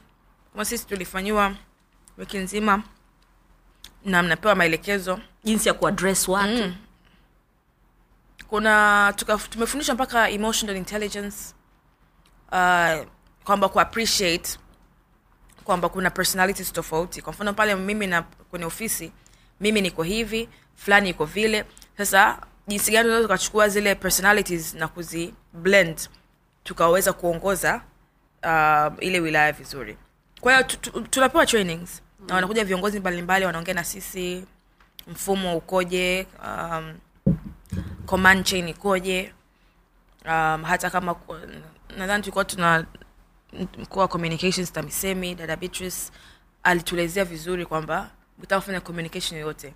[0.52, 1.54] Kama sisi tulifanyiwa
[2.18, 2.82] wiki nzima
[4.04, 5.20] na mnapewa maelekezo.
[5.44, 6.52] Jinsi ya kuadres watu.
[6.64, 6.74] Mm.
[8.48, 11.36] kuna tuka, tumefundishwa mpaka emotional intelligence
[12.52, 13.06] uh,
[13.44, 14.58] kwamba ku appreciate
[15.62, 17.22] kwamba kuna personalities tofauti.
[17.22, 19.12] Kwa mfano pale mimi na kwenye ofisi
[19.60, 21.64] mimi niko hivi fulani iko vile.
[21.98, 26.00] Sasa jinsi gani unaweza ukachukua zile personalities na kuzi blend
[26.64, 27.80] tukaweza kuongoza
[28.42, 29.96] uh, ile wilaya vizuri.
[30.40, 32.02] Kwa hiyo tu- tu- tunapewa trainings.
[32.28, 34.44] Na wanakuja viongozi mbalimbali wanaongea na sisi
[35.06, 36.94] mfumo ukoje um,
[38.06, 39.34] command chain ikoje
[40.24, 41.16] um, hata kama
[41.96, 42.86] nadhani tulikuwa tuna
[43.52, 45.96] mkuu wa communications tamisemi dada beatrice
[46.62, 48.10] alituelezea vizuri kwamba
[48.50, 49.74] kufanya communication yoyote.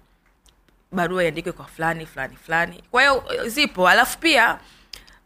[0.92, 2.82] Barua iandikwe kwa fulani fulani fulani.
[2.90, 3.88] Kwa hiyo eh, zipo.
[3.88, 4.58] Alafu pia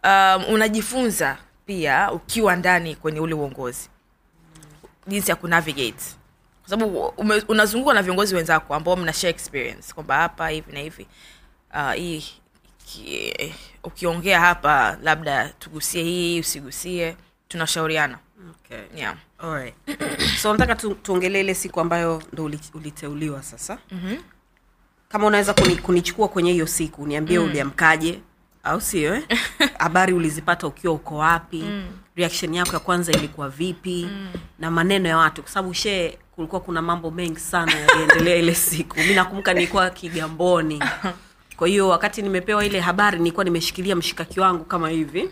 [0.04, 3.88] um, unajifunza pia ukiwa ndani kwenye ule uongozi.
[5.06, 6.04] Jinsi ya kunavigate
[6.60, 7.06] kwa sababu
[7.48, 9.94] unazungukwa na viongozi wenzako ambao mna share experience.
[9.94, 11.06] Kwamba hapa hivi na hivi.
[11.74, 12.22] Uh,
[13.84, 17.16] ukiongea hapa labda tugusie hii usigusie.
[17.48, 18.18] Tunashauriana
[18.50, 19.00] okay.
[19.00, 19.16] yeah.
[19.38, 19.74] Alright.
[20.38, 24.16] so nataka tu, tuongelee ile siku ambayo ndo uliteuliwa sasa mm-hmm.
[25.08, 27.44] kama unaweza kuni, kunichukua kwenye hiyo siku niambie mm.
[27.44, 28.20] uliamkaje
[28.64, 29.24] au sio eh?
[29.78, 31.86] habari ulizipata ukiwa uko wapi mm.
[32.16, 34.28] reaction yako ya kwanza ilikuwa vipi mm.
[34.58, 38.98] na maneno ya watu kwa sababu shee kulikuwa kuna mambo mengi sana yaliendelea ile siku
[39.00, 40.82] mi nakumbuka nilikuwa kigamboni
[41.60, 45.20] kwa hiyo wakati nimepewa ile habari nilikuwa nimeshikilia mshikaki wangu kama hivi.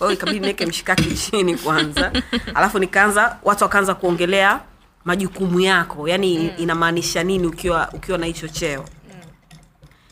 [0.00, 2.12] Like, ikabidi niweke mshikaki chini kwanza.
[2.54, 4.60] Alafu nikaanza watu wakaanza kuongelea
[5.04, 6.08] majukumu yako.
[6.08, 6.50] Yani mm.
[6.58, 8.84] inamaanisha nini ukiwa ukiwa na hicho cheo?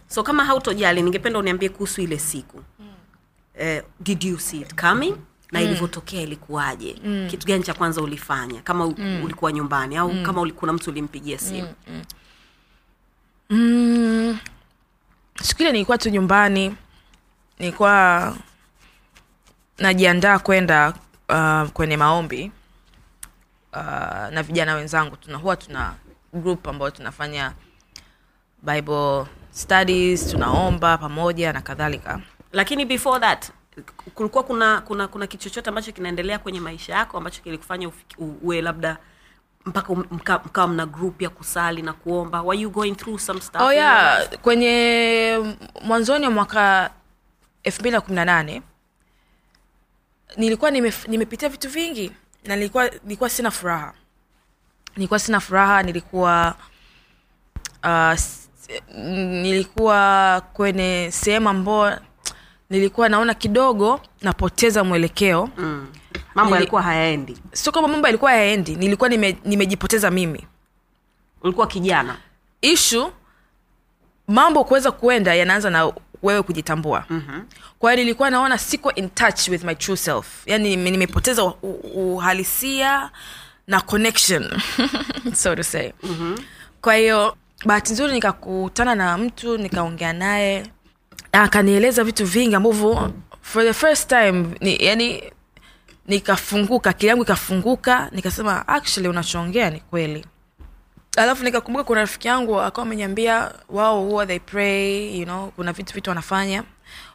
[0.08, 2.62] So kama hautojali ningependa uniambie kuhusu ile siku.
[3.58, 5.14] Eh, did you see it coming?
[5.52, 6.96] Na ilivyotokea ilikuwaje?
[7.04, 7.26] Mm.
[7.30, 8.60] kitu gani cha kwanza ulifanya?
[8.62, 9.20] Kama mm.
[9.24, 10.22] ulikuwa nyumbani au mm.
[10.26, 11.68] kama kuna mtu ulimpigia simu?
[11.88, 12.02] Mm,
[15.42, 16.76] siku ile nilikuwa tu nyumbani
[17.58, 18.36] nilikuwa
[19.78, 20.94] najiandaa kwenda
[21.28, 22.52] uh, kwenye maombi
[23.72, 23.78] uh,
[24.30, 25.16] na vijana wenzangu.
[25.16, 25.94] Tuna huwa tuna
[26.32, 27.52] group ambayo tunafanya
[28.62, 32.20] bible studies tunaomba pamoja na kadhalika.
[32.52, 33.50] Lakini before that
[34.14, 38.96] kulikuwa kuna kuna kuna kitu chochote ambacho kinaendelea kwenye maisha yako ambacho kilikufanya uwe labda
[39.64, 42.42] mpaka um- mka- mkawa mna group ya kusali na kuomba.
[42.42, 44.28] Were you going through some stuff oh yeah.
[44.42, 45.38] kwenye
[45.84, 46.90] mwanzoni wa mwaka
[47.62, 48.62] elfu mbili na kumi na nane
[50.36, 52.12] nilikuwa nimef- nimepitia vitu vingi
[52.44, 53.92] na nilikuwa nilikuwa sina furaha.
[54.96, 56.54] Nilikuwa sina furaha nilikuwa
[57.84, 58.14] uh,
[59.42, 62.00] nilikuwa kwenye sehemu ambayo
[62.70, 65.48] nilikuwa naona kidogo napoteza mwelekeo.
[65.56, 65.86] Mm.
[66.34, 67.36] Mambo yalikuwa hayaendi.
[67.52, 70.46] Sio kwamba mambo yalikuwa hayaendi nilikuwa nime, nimejipoteza mimi.
[71.42, 72.16] Ulikuwa kijana.
[72.62, 73.12] Ishu
[74.28, 77.04] mambo kuweza kuenda yanaanza na wewe kujitambua.
[77.10, 77.46] Mm-hmm.
[77.78, 80.26] kwa hiyo nilikuwa naona siko in touch with my true self.
[80.46, 81.44] Yani nimepoteza
[81.94, 83.10] uhalisia
[83.66, 84.60] na connection
[85.34, 85.92] so to say.
[86.02, 86.44] Mm-hmm.
[86.80, 90.66] kwa hiyo bahati nzuri nikakutana na mtu nikaongea naye
[91.32, 95.32] na akanieleza vitu vingi ambavyo for the first time ni, yani
[96.06, 100.26] nikafunguka akili yangu ikafunguka nikasema actually unachoongea ni kweli.
[101.16, 105.18] Alafu nikakumbuka kuna rafiki yangu akawa ameniambia wao huwa they pray?
[105.18, 106.64] You know kuna vitu vitu wanafanya.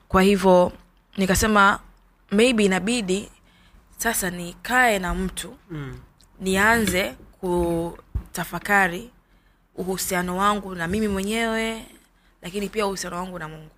[0.08, 0.72] Kwa hivyo
[1.18, 1.80] nikasema
[2.32, 3.30] maybe inabidi
[3.98, 6.00] sasa nikae na mtu Mm.
[6.40, 9.12] nianze kutafakari
[9.76, 11.86] uhusiano wangu na mimi mwenyewe
[12.42, 13.70] lakini pia uhusiano wangu na mungu.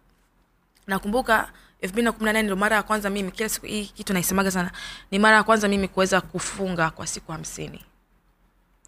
[0.88, 1.50] Nakumbuka
[1.82, 4.72] elfu mbili na mara ya kwanza mimi kila siku hii kitu naisemaga sana.
[5.12, 7.86] Ni mara ya kwanza mimi kuweza kufunga kwa siku hamsini.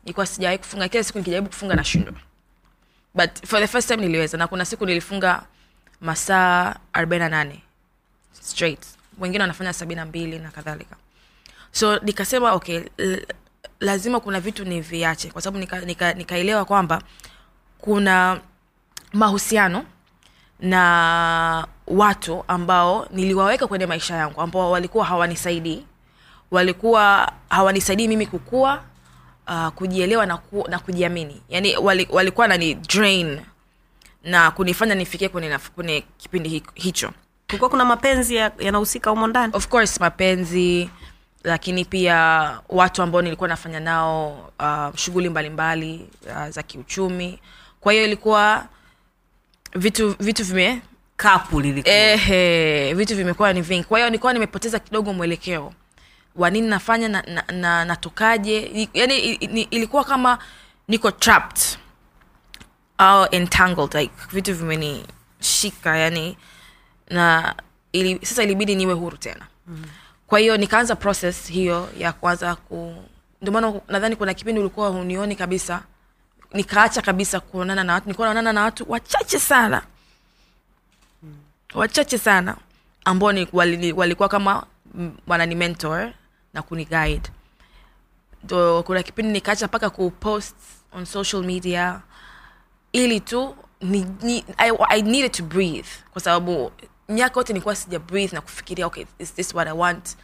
[0.03, 0.87] Nilikuwa sijawahi kufunga.
[0.89, 2.13] Kila siku nikijaribu kufunga nashindwa.
[3.15, 5.43] But for the first time niliweza na kuna siku nilifunga
[6.01, 7.63] masaa arobaini na nane.
[8.41, 8.85] Straight.
[9.19, 10.95] Wengine wanafanya sabini na mbili na kadhalika.
[11.71, 12.81] So nikasema okay
[13.79, 15.29] lazima kuna vitu niviache.
[15.31, 17.01] Kwa sababu nikaelewa nika, nika kwamba
[17.77, 18.41] kuna
[19.13, 19.85] mahusiano
[20.59, 25.85] na watu ambao niliwaweka kwenye maisha yangu ambao walikuwa hawanisaidii
[26.51, 28.81] walikuwa hawanisaidii mimi kukua
[29.47, 31.41] uh, kujielewa na, ku, na kujiamini.
[31.49, 33.41] Yani wali, walikuwa nani drain
[34.23, 37.11] na kunifanya nifikie kwenye, kwenye kipindi hicho.
[37.47, 38.51] Kulikuwa kuna mapenzi ya-
[39.09, 39.53] humo ndani?
[39.55, 40.89] Of course mapenzi
[41.43, 42.17] lakini pia
[42.69, 47.39] watu ambao nilikuwa nafanya nao uh, shughuli mbalimbali uh, za kiuchumi.
[47.81, 48.65] Kwa hiyo ilikuwa
[49.75, 50.81] vitu vitu vime
[51.21, 51.95] kapu lilikuwa.
[51.95, 53.83] Ehe vitu vimekuwa ni vingi.
[53.83, 55.73] Kwa hiyo nilikuwa nimepoteza kidogo mwelekeo
[56.35, 58.89] wa nini nafanya na, na, na natokaje.
[58.93, 59.19] Yani
[59.71, 60.37] ilikuwa kama
[60.87, 61.61] niko trapped
[62.97, 66.37] au entangled like vitu vimenishika yani
[67.09, 67.55] na
[67.91, 69.45] ili, sasa ilibidi niwe huru tena.
[69.67, 69.83] Mm.
[70.27, 72.95] kwa hiyo nikaanza process hiyo ya kwanza ku
[73.41, 75.81] ndio maana nadhani kuna kipindi ulikuwa hunioni kabisa.
[76.53, 79.81] Nikaacha kabisa kuonana na watu nilikuwa naonana na watu wachache sana
[81.73, 82.57] wachache sana
[83.05, 83.33] ambao
[83.95, 86.11] walikuwa kama mm, wanani mentor
[86.53, 87.29] na kuni guide.
[88.43, 90.55] Ndo kuna kipindi nikaacha mpaka kupost
[90.91, 92.01] on social media
[92.93, 96.71] ili tu ni, ni, I, I needed to breathe kwa sababu
[97.09, 100.17] miaka yote nilikuwa sija breathe na kufikiria okay is this what i want?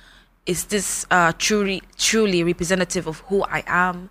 [0.46, 4.08] Is this uh, truly, truly representative of who i am?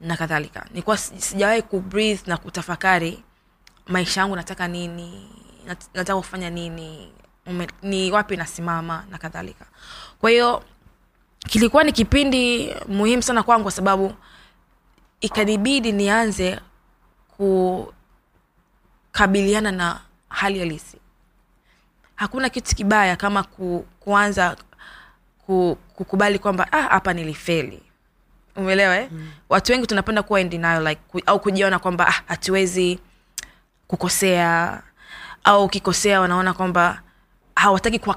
[0.00, 0.66] Na kadhalika.
[0.70, 3.22] Nilikuwa sijawahi kubreathe na kutafakari
[3.86, 5.28] maisha yangu nataka nini
[5.68, 7.12] nataka kufanya nini
[7.46, 9.66] ume, ni wapi nasimama na kadhalika
[10.20, 10.62] kwa hiyo
[11.38, 14.14] kilikuwa ni kipindi muhimu sana kwangu kwa sababu
[15.20, 16.60] ikanibidi nianze
[17.36, 20.98] kukabiliana na hali halisi
[22.14, 24.56] hakuna kitu kibaya kama ku, kuanza
[25.46, 27.82] ku, kukubali kwamba ah, nilifeli
[28.56, 29.08] umeelewa eh?
[29.12, 29.30] mm.
[29.48, 32.98] watu wengi tunapenda kuwa in denial, like, ku, au kujiona kwamba ah, hatuwezi
[33.86, 34.82] kukosea
[35.44, 37.02] au ukikosea wanaona kwamba
[37.56, 38.14] hawataki ku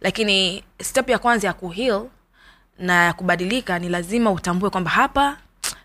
[0.00, 2.06] lakini step ya kwanza ya kuheal
[2.78, 5.36] na ya kubadilika ni lazima utambue kwamba hapa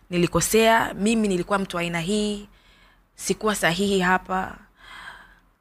[0.10, 2.48] nilikosea mimi nilikuwa mtu aina hii
[3.16, 4.56] sikuwa sahihi hapa.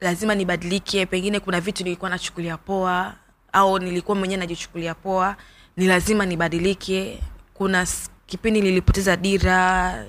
[0.00, 3.14] Lazima nibadilike pengine kuna vitu nilikuwa nachukulia poa
[3.52, 5.36] au nilikuwa mwenyewe najichukulia poa
[5.76, 7.22] ni lazima nibadilike.
[7.54, 7.86] Kuna
[8.26, 10.04] kipindi nilipoteza dira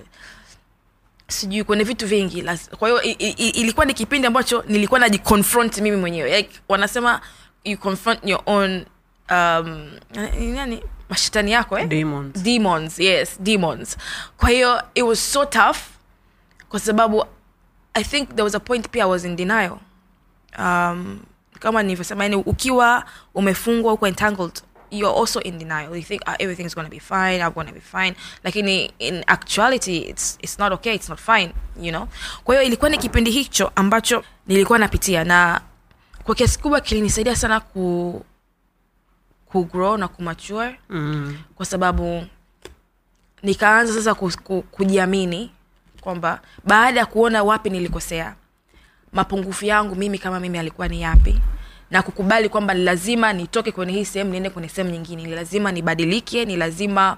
[1.28, 2.44] sijui kwenye vitu vingi.
[2.80, 3.02] Kwa hiyo
[3.38, 6.38] ilikuwa ni kipindi ambacho nilikuwa najiconfront mimi mwenyewe.
[6.38, 7.22] Like, wanasema
[7.64, 8.86] you confront your own
[9.32, 9.92] um,
[10.54, 10.84] nani?
[11.10, 11.88] Mashetani yako eh?
[11.88, 12.44] Demons.
[12.44, 13.98] demons yes demons.
[14.38, 15.78] Kwa hiyo it was so tough
[16.70, 17.26] kwa sababu
[17.94, 19.78] i think there was a point pia i was in denial.
[20.60, 21.20] Um,
[21.60, 24.62] kama nilivyosema yani ukiwa umefungwa uko entangled
[24.92, 25.96] you're also in denial.
[25.96, 28.16] You think oh, everything's gonna be fine i'm gonna be fine.
[28.44, 32.08] Lakini in actuality it's, it's not okay it's not fine you know?
[32.44, 35.62] Kwa hiyo ilikuwa ni kipindi hicho ambacho nilikuwa napitia na
[36.24, 38.26] kwa kiasi kubwa kilinisaidia sana ku
[39.46, 41.38] kugrow na kumature mm.
[41.56, 42.26] kwa sababu
[43.44, 45.52] nikaanza sasa ku, ku, kujiamini
[46.02, 48.36] kwamba baada ya kuona wapi nilikosea
[49.14, 51.42] mapungufu yangu mimi kama mimi alikuwa ni yapi
[51.96, 55.24] na kukubali kwamba ni lazima nitoke kwenye hii sehemu niende kwenye sehemu nyingine.
[55.24, 57.18] Ni lazima nibadilike ni lazima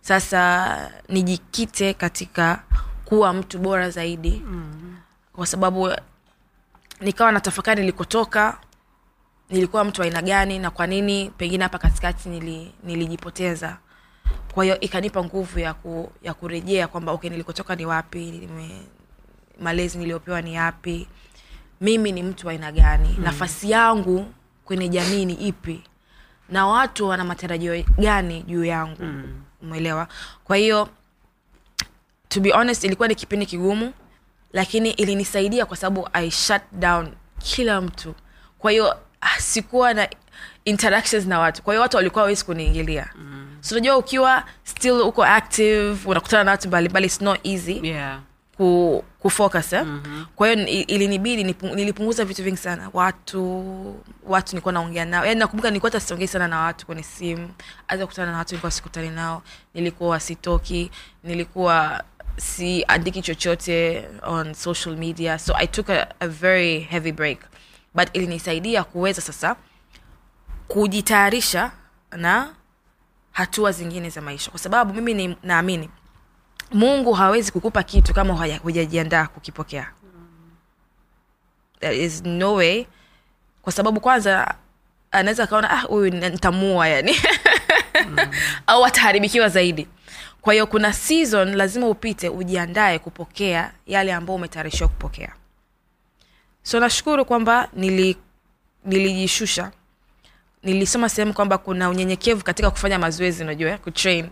[0.00, 2.62] sasa nijikite katika
[3.04, 4.42] kuwa mtu bora zaidi.
[4.46, 4.96] Mm.
[5.32, 5.90] kwa sababu
[7.00, 8.58] nikawa na tafakari nilikotoka
[9.50, 13.76] nilikuwa mtu aina gani na kwa nini pengine hapa katikati nili, nilijipoteza.
[14.54, 18.82] Kwa hiyo ikanipa nguvu ya, ku, ya kurejea kwamba okay nilikotoka ni wapi nime,
[19.60, 21.08] malezi niliyopewa ni yapi
[21.80, 23.24] mimi ni mtu wa aina gani mm.
[23.24, 24.26] nafasi yangu
[24.64, 25.82] kwenye jamii ni ipi
[26.48, 29.42] na watu wana matarajio gani juu yangu mm.
[29.62, 30.08] umeelewa
[30.44, 30.88] kwa hiyo
[32.28, 33.92] to be honest ilikuwa ni kipindi kigumu
[34.52, 38.14] lakini ilinisaidia kwa sababu i shut down kila mtu
[38.58, 40.08] kwa hiyo ah, sikuwa na
[40.64, 43.56] interactions na watu kwa hiyo watu walikuwa wawezi kuniingilia mm.
[43.60, 48.20] so unajua ukiwa still uko active unakutana na watu mbalimbali it's not easy yeah.
[48.58, 49.84] Ku, kufocus eh?
[49.86, 50.26] mm-hmm.
[50.36, 51.44] kwa hiyo ilinibidi
[51.74, 52.90] nilipunguza vitu vingi sana.
[52.92, 53.64] Watu
[54.26, 55.26] watu nilikuwa naongea nao.
[55.26, 57.50] Yani nakumbuka nilikuwa hata siongei sana na watu kwenye simu.
[57.86, 59.42] Hata kukutana na watu nilikuwa sikutani nao.
[59.74, 60.90] Nilikuwa sitoki.
[61.24, 62.04] Nilikuwa
[62.36, 65.38] siandiki chochote on social media.
[65.38, 67.38] So i took a, a very heavy break.
[67.94, 69.56] But ilinisaidia kuweza sasa
[70.68, 71.70] kujitayarisha
[72.16, 72.54] na
[73.32, 74.50] hatua zingine za maisha.
[74.50, 75.90] Kwa sababu mimi naamini
[76.72, 79.90] mungu hawezi kukupa kitu kama hujajiandaa kukipokea.
[81.80, 82.86] There is no way.
[83.62, 84.54] Kwa sababu kwanza
[85.10, 87.16] anaweza akaona ah huyu ni- nitamua yani.
[88.66, 89.88] Au ataharibikiwa zaidi.
[90.40, 95.32] Kwa hiyo kuna season lazima upite ujiandae kupokea yale ambayo umetayarishiwa kupokea.
[96.62, 98.16] So nashukuru kwamba nili
[98.84, 99.70] nilijishusha.
[100.62, 104.30] Nilisoma sehemu kwamba kuna unyenyekevu katika kufanya mazoezi unajua kutrain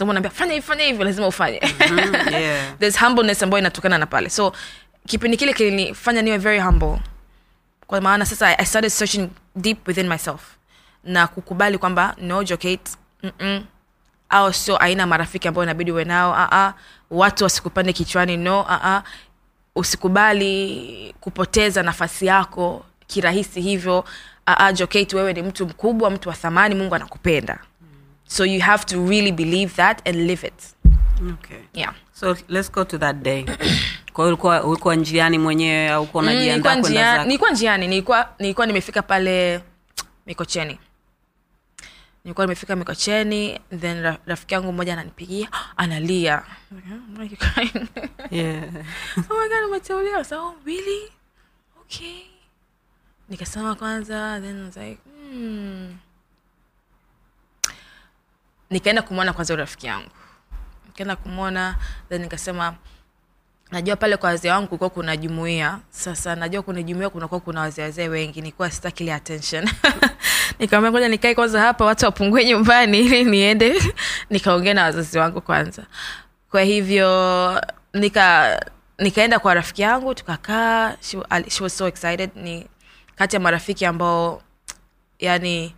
[0.00, 1.04] unaambia fanya hivi fanya hivi.
[1.04, 1.60] Lazima ufanye.
[1.90, 1.98] Mm,
[2.32, 2.74] yeah.
[2.78, 4.30] there's humbleness ambayo inatokana na pale.
[4.30, 4.52] So
[5.06, 6.98] kipindi kile kilinifanya niwe very humble.
[7.86, 10.40] Kwa maana sasa i started searching deep within myself.
[11.04, 12.90] Na kukubali kwamba no jokate
[13.22, 13.64] mm-mm,
[14.28, 16.72] au sio aina marafiki ambayo inabidi uwe nao uh-uh.
[17.10, 19.02] watu wasikupande kichwani no uh-uh.
[19.74, 24.04] usikubali kupoteza nafasi yako kirahisi hivyo
[24.46, 27.58] uh-uh, jokate wewe ni mtu mkubwa mtu wa thamani mungu anakupenda
[28.26, 30.74] so you have to really believe that and live it.
[31.32, 31.60] Okay.
[31.72, 31.94] yeah.
[32.12, 33.44] So let's go to that day.
[34.12, 37.24] Kwa hiyo ulikuwa ulikuwa njiani mwenyewe au ulikuwa Mm, unajiandaa nilikuwa kwenda zako?
[37.26, 39.60] nilikuwa njiani nilikuwa nilikuwa nimefika pale
[40.26, 40.78] mikocheni.
[42.24, 46.42] Nilikuwa nimefika mikocheni then ra, rafiki yangu mmoja ananipigia analia.
[48.30, 48.62] Yeah.
[49.30, 51.12] oh my god umeteuliwa so oh, really?
[51.80, 52.22] Okay.
[53.28, 54.98] Nikasema kwanza then I was like
[55.30, 55.96] hmm.
[58.70, 60.10] Nikaenda kumwona kwanza rafiki yangu.
[60.86, 61.76] Nikaenda kumwona
[62.08, 62.74] then nikasema
[63.70, 65.78] najua pale kwa wazee wangu kulikuwa kuna jumuia.
[65.90, 68.40] Sasa najua kuna jumuia kunakuwa kuna wazee wengi.
[68.42, 69.68] Nikuwa sitaki ile attention.
[70.58, 73.82] Nikamwambia ngoja nikae kwanza hapa watu wapungue nyumbani ili niende
[74.30, 75.82] nikaongea na wazazi wangu kwanza.
[76.50, 77.62] Kwa hivyo
[77.94, 78.60] nika
[78.98, 80.96] nikaenda kwa rafiki yangu tukakaa.
[81.00, 82.30] She, she was so excited.
[82.36, 82.66] Ni
[83.16, 84.42] kati ya marafiki ambao
[85.18, 85.74] yani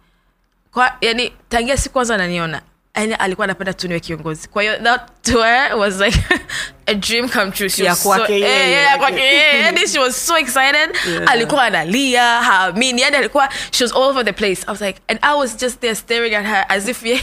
[0.73, 2.63] kwa, yani tangia siku kwanza ananiona
[2.95, 4.49] yani alikuwa anapenda tu niwe kiongozi.
[4.49, 5.11] Kwa hiyo that
[5.77, 6.19] was like
[6.87, 7.69] a dream come true.
[7.69, 9.61] She was so, eh, yeah, kwake yeye.
[9.61, 10.97] yani she was so excited.
[11.09, 11.31] Yeah.
[11.33, 13.01] alikuwa analia haamini.
[13.03, 14.63] Yani alikuwa she was all over the place.
[14.67, 17.21] I was like and i was just there staring at her as if yeah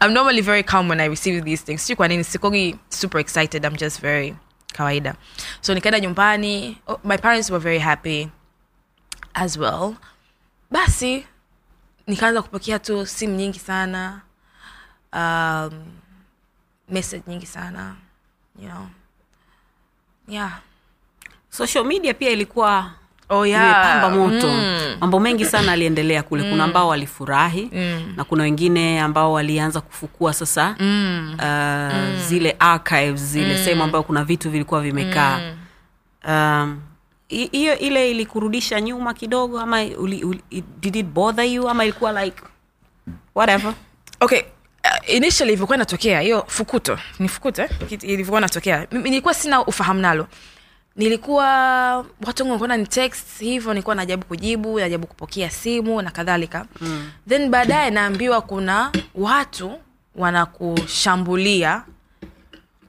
[0.00, 1.82] i'm normally very calm when i receive these things.
[1.86, 3.64] Si kwa nini sikogi super excited.
[3.64, 4.34] I'm just very
[4.72, 5.14] kawaida.
[5.60, 6.78] So nikaenda nyumbani.
[6.86, 8.28] Oh, my parents were very happy
[9.34, 9.94] as well.
[10.70, 11.26] Basi
[12.06, 14.20] nikaanza kupokea tu simu nyingi sana
[15.14, 15.70] um,
[16.88, 17.94] message nyingi sana
[18.62, 18.86] you know.
[20.28, 20.52] Yeah.
[21.50, 22.90] Social media pia ilikuwa
[23.28, 24.48] oh imepamba yeah moto.
[24.48, 24.96] Mm.
[25.00, 28.12] mambo mengi sana aliendelea kule kuna ambao walifurahi Mm.
[28.16, 31.34] na kuna wengine ambao walianza kufukua sasa Mm.
[31.38, 35.54] uh, zile archives zile sehemu ambayo kuna vitu vilikuwa vimekaa.
[36.28, 36.80] Um,
[37.28, 40.42] hiyo ile ilikurudisha nyuma kidogo ama uli, uli,
[40.80, 41.68] did it bother you?
[41.68, 42.42] Ama ilikuwa like
[43.34, 43.74] whatever.
[44.20, 44.42] Okay
[44.84, 47.70] uh, initially ilivyokuwa inatokea hiyo fukuto ni fukuto eh?
[48.02, 48.86] Ilivyokuwa inatokea.
[48.90, 50.26] Nilikuwa sina ufahamu nalo.
[50.96, 51.46] Nilikuwa
[51.96, 56.66] watu wengi walikuwa ni text hivyo nilikuwa najaribu kujibu najaribu kupokea simu na kadhalika.
[56.80, 57.10] Mm.
[57.28, 59.80] then baadaye naambiwa kuna watu
[60.14, 61.82] wanakushambulia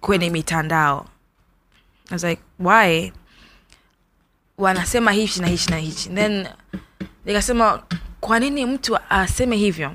[0.02, 1.06] kwenye mitandao.
[2.10, 3.12] I was like why?
[4.58, 6.10] Wanasema hichi na hichi na hichi.
[6.10, 6.48] Then
[7.26, 7.84] nikasema
[8.20, 9.92] kwa nini mtu aseme hivyo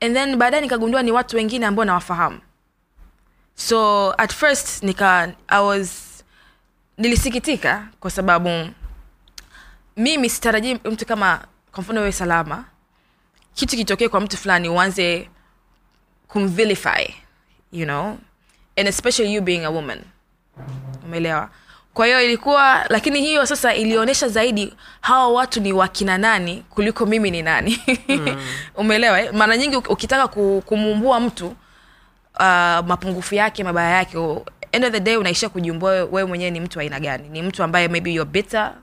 [0.00, 2.40] and then baadaye nikagundua ni watu wengine ambao nawafahamu.
[3.54, 6.06] So at first nika i was
[6.98, 8.70] nilisikitika kwa sababu
[9.96, 12.64] mimi sitarajii mtu kama kwa mfano wewe salama
[13.54, 15.30] kitu kitokee kwa mtu fulani uanze
[16.28, 17.14] kumvilify
[17.72, 18.18] you know
[18.76, 20.00] and especially you being a woman.
[21.04, 21.50] Umeelewa
[21.94, 27.30] kwa hiyo ilikuwa lakini hiyo sasa ilionyesha zaidi hawa watu ni wakina nani kuliko mimi
[27.30, 28.36] ni nani mm.
[28.76, 29.32] umeelewa eh?
[29.32, 34.18] mara nyingi ukitaka kumumbua kumuumbua mtu uh, mapungufu yake mabaya yake
[34.72, 37.62] end of the day unaishia kujiumbua wewe wewe mwenyewe ni mtu aina gani ni mtu
[37.62, 38.74] ambaye maybe you're bitter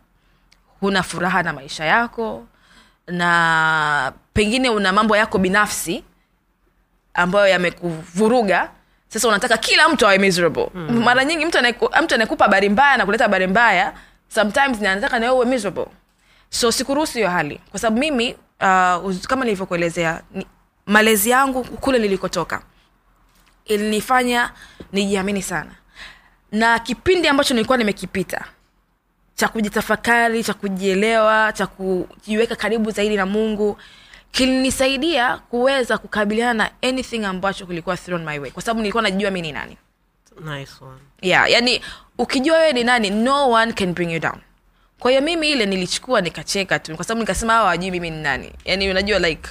[0.80, 2.46] huna furaha na maisha yako
[3.08, 6.04] na pengine una mambo yako binafsi
[7.14, 8.70] ambayo yamekuvuruga
[9.08, 10.68] sasa unataka kila mtu awe miserable.
[10.74, 11.04] Mm.
[11.04, 13.94] mara nyingi mtu anayeku- mtu anayekupa habari mbaya na kuleta habari mbaya
[14.28, 15.86] sometimes ni anataka nawe uwe miserable.
[16.50, 17.62] So sikuruhusu hiyo hali.
[17.72, 20.48] Kwa sababu mimi uh, kama nilivyokuelezea ni-
[20.86, 22.62] malezi yangu kule nilikotoka
[23.66, 24.52] ilinifanya
[24.92, 25.72] nijiamini sana.
[26.52, 28.46] Na kipindi ambacho nilikuwa nimekipita
[29.36, 33.78] cha kujitafakari cha kujielewa cha kujiweka karibu zaidi na mungu
[34.38, 39.42] kilinisaidia kuweza kukabiliana na anything ambacho kilikuwa thrown my way kwa sababu nilikuwa najua mi
[39.42, 39.78] ni nani.
[40.42, 41.00] Nice one.
[41.22, 41.82] Yeah yani
[42.18, 44.38] ukijua wewe ni nani no one can bring you down.
[45.00, 48.54] Kwa hiyo mimi ile nilichukua nikacheka tu kwa sababu nikasema hawa wajui mimi ni nani.
[48.66, 49.50] Yani unajua like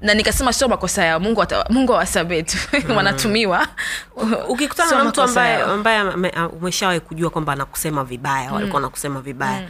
[0.00, 2.56] na nikasema sio makosa yao mungu ata, mungu awasamee tu.
[2.96, 3.66] Wanatumiwa.
[4.48, 6.02] Ukikutana so na mtu ambaye ambaye
[6.60, 9.60] umeshawahi kujua kwamba anakusema vibaya walikuwa anakusema vibaya.
[9.60, 9.68] Mm.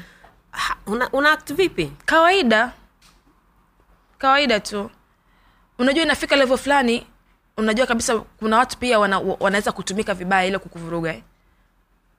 [0.87, 1.93] una, una act vipi?
[2.05, 2.73] Kawaida
[4.23, 4.91] kawaida tu.
[5.79, 7.07] Unajua inafika levo fulani
[7.57, 11.14] unajua kabisa kuna watu pia wana, wanaweza kutumika vibaya ile kukuvuruga.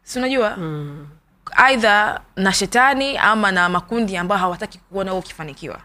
[0.03, 0.57] Si unajua?
[0.57, 1.07] Mm.
[1.55, 5.79] aidha na shetani ama na makundi ambayo hawataki kuona ukifanikiwa.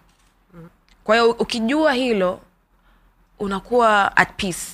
[1.04, 2.40] Kwa hiyo ukijua hilo
[3.38, 4.66] unakuwa at peace.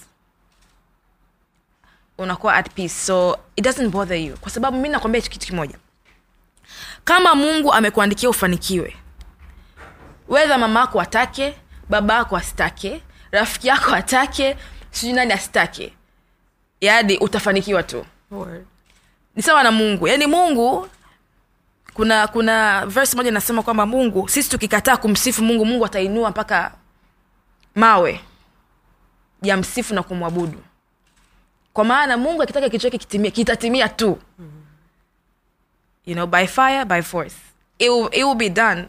[2.19, 2.95] Unakuwa at peace.
[2.95, 4.37] So it doesn't bother you.
[4.37, 5.79] Kwa sababu mi nakwambia kitu kimoja.
[7.05, 8.97] Kama mungu amekuandikia ufanikiwe
[10.29, 11.55] wedha mama ako atake
[11.89, 14.57] baba ako asitake rafiki yako atake
[14.91, 15.93] sijui nani asitake.
[16.81, 18.07] Yaani utafanikiwa tu.
[19.37, 20.09] Ni sawa na mungu.
[20.09, 20.89] Yaani mungu
[21.95, 26.73] kuna kuna verse moja inasema kwamba mungu sisi tukikataa kumsifu mungu mungu atainua mpaka
[27.75, 28.21] mawe
[29.43, 30.63] ya msifu na kumwabudu.
[31.73, 34.19] Kwa maana mungu akitaka kitu chake kitimie kitatimia tu.
[36.07, 37.37] You know by fire by force.
[37.79, 38.89] It will, it will be done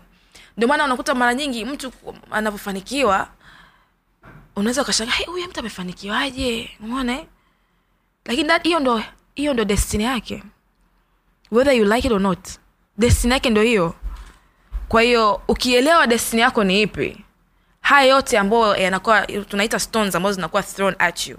[0.57, 1.91] ndio maana unakuta mara nyingi mtu
[2.31, 3.27] anavyofanikiwa
[4.55, 6.69] unaweza ukashanga hey, huyu mtu amefanikiwaje?
[6.79, 7.23] Umeona?
[8.25, 9.03] Lakini hiyo ndo
[9.35, 10.43] hiyo ndo destiny yake.
[11.51, 12.49] Whether you like it or not
[12.97, 13.95] destiny yake ndo hiyo.
[14.87, 17.25] Kwa hiyo ukielewa destiny yako ni ipi
[17.85, 21.37] haya yote ambayo yanakuwa tunaita stones ambazo zinakuwa thrown at you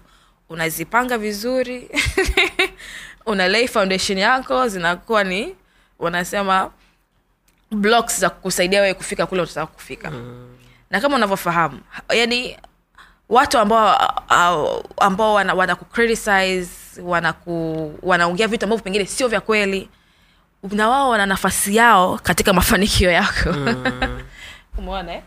[0.49, 1.91] unazipanga vizuri
[3.27, 5.57] unalei foundation yako zinakuwa ni
[5.99, 6.71] wanasema
[7.71, 10.11] blocks za kusaidia wewe kufika kule utataka kufika.
[10.11, 10.49] Mm.
[10.91, 11.81] na kama unavyofahamu
[12.15, 12.57] yani
[13.29, 13.97] watu ambao
[14.97, 16.71] ambao wana, wana kucriticize
[17.03, 19.89] wana ku, wanaongea vitu ambavyo pengine sio vya kweli
[20.63, 23.51] na wao wana nafasi yao katika mafanikio yako.
[24.79, 25.23] Umeona eh?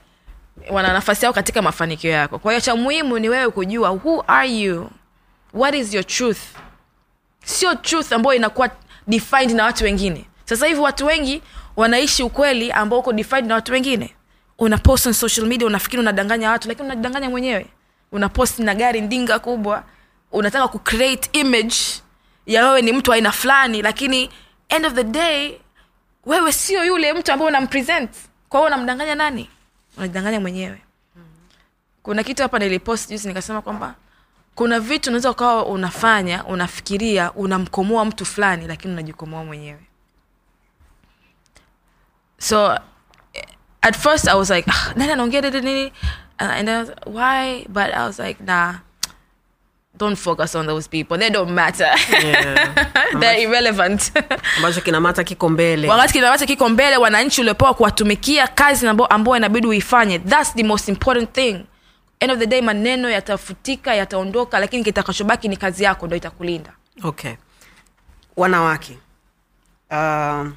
[0.69, 2.39] wana nafasi yao katika mafanikio yako.
[2.39, 4.89] Kwa hiyo cha muhimu ni wewe kujua who are you?
[5.53, 6.39] What is your truth?
[7.43, 8.69] Sio truth ambayo inakuwa
[9.07, 10.25] defined na watu wengine.
[10.45, 11.41] Sasa hivi watu wengi
[11.79, 14.15] wanaishi ukweli ambao uko defined na watu wengine.
[14.57, 17.65] Una post on social media unafikiri unadanganya watu lakini unajidanganya mwenyewe.
[18.11, 19.83] Una post na gari ndinga kubwa.
[20.31, 21.75] Unataka kucreate image
[22.45, 24.29] ya wewe ni mtu aina fulani lakini
[24.69, 25.57] end of the day
[26.25, 28.09] wewe sio yule mtu ambaye unampresent.
[28.49, 29.49] Kwa hiyo unamdanganya nani?
[29.97, 30.81] Unajidanganya mwenyewe.
[32.03, 33.95] Kuna kitu hapa nilipost juzi nikasema kwamba
[34.55, 39.88] kuna vitu unaweza ukawa unafanya unafikiria unamkomoa mtu fulani lakini unajikomoa mwenyewe
[42.49, 42.77] so
[43.81, 45.91] at first i was like "Ah, i don't get it and,
[46.39, 47.65] and I was, why?
[47.69, 48.79] But i was like nah
[49.99, 51.17] don't focus on those people.
[51.17, 51.91] They don't matter.
[52.11, 52.73] Yeah.
[53.19, 54.11] they're irrelevant.
[54.57, 55.87] Ambacho kinamata kiko mbele.
[55.89, 61.31] Wakati kinamata kiko mbele wananchi uliopewa kuwatumikia kazi ambao inabidi uifanye thats the most important
[61.33, 61.65] thing.
[62.19, 66.71] End of the day maneno yatafutika yataondoka lakini kitakachobaki ni kazi yako ndo itakulinda.
[67.03, 67.33] Okay.
[68.37, 68.97] Wanawake
[69.91, 70.47] uh,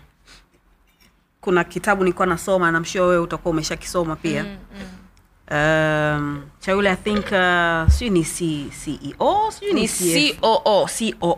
[1.42, 4.42] kuna kitabu nilikuwa nasoma namshua wewe utakuwa umeshakisoma pia.
[4.44, 4.86] Mm, mm.
[5.50, 10.86] Um, cha yule i think uh, sijui ni C, ceo sijui ni ni coo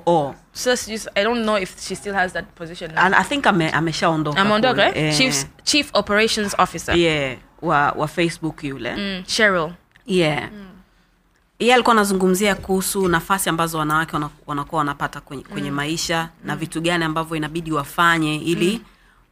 [0.04, 3.04] coo so just, i don't know if she still has that position now.
[3.04, 5.04] And i think ame, ameshaondoka ameondoka kule.
[5.04, 5.16] yeah.
[5.18, 6.96] chief, chief operations officer.
[6.96, 8.96] Yeah, wa, wa facebook yule.
[8.96, 9.72] Mm, cheryl.
[10.06, 10.48] Yeah.
[11.58, 17.04] Yeye alikuwa anazungumzia kuhusu nafasi ambazo wanawake wanakuwa wanapata kwenye, kwenye maisha na vitu gani
[17.04, 18.80] ambavyo inabidi wafanye ili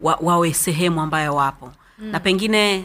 [0.02, 1.72] wa, wawe sehemu ambayo wapo.
[1.98, 2.78] Na pengine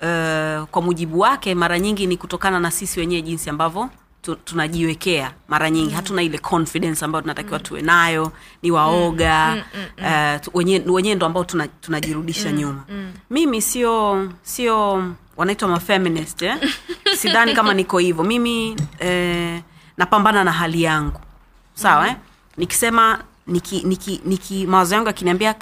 [0.00, 3.88] uh, kwa mujibu wake mara nyingi ni kutokana na sisi wenyewe jinsi ambavyo
[4.22, 5.32] tu, tunajiwekea.
[5.48, 9.64] Mara nyingi hatuna ile confidence ambayo tunatakiwa tuwe nayo ni waoga
[10.48, 12.84] uh, wenyewe wenye ndo ambao tuna- tunajirudisha nyuma.
[13.30, 15.04] mimi sio sio
[15.36, 16.56] wanaitwa mafeminist eh?
[17.20, 18.24] sidhani kama niko hivyo.
[18.24, 19.62] Mimi eh,
[19.96, 21.20] napambana na hali yangu.
[21.74, 22.16] Sawa eh?
[22.56, 25.54] nikisema niki, niki, niki mawazo yangu akiniambia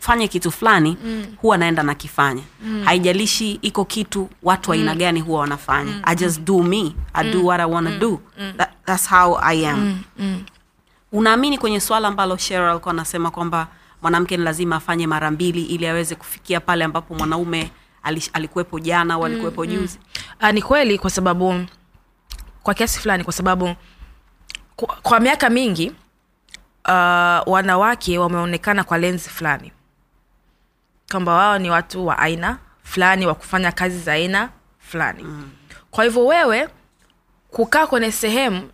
[0.00, 1.26] kafanye kitu fulani mm.
[1.42, 2.82] huwa naenda nakifanya mm.
[2.84, 4.98] haijalishi iko kitu watu aina mm.
[4.98, 6.02] gani huwa wanafanya mm.
[6.04, 7.98] i just do me i do what i wanna mm.
[7.98, 8.20] do
[8.56, 9.98] That, that's how i am mm.
[10.18, 10.42] Mm.
[11.12, 13.68] unaamini kwenye swala ambalo Cheryl alikuwa anasema kwamba
[14.02, 17.70] mwanamke ni lazima afanye mara mbili ili aweze kufikia pale ambapo mwanaume
[18.32, 19.98] alikuwepo jana au alikuwepo juzi
[20.42, 21.64] uh, ni kweli kwa sababu
[22.62, 23.74] kwa kiasi fulani kwa sababu
[24.76, 25.92] kwa, kwa miaka mingi
[26.88, 29.72] uh, wanawake wameonekana kwa lenzi fulani.
[31.10, 35.22] Kwamba wao ni watu wa aina fulani wa kufanya kazi za aina fulani.
[35.22, 35.50] Mm.
[35.90, 36.68] kwa hivyo wewe
[37.50, 38.70] kukaa kwenye sehemu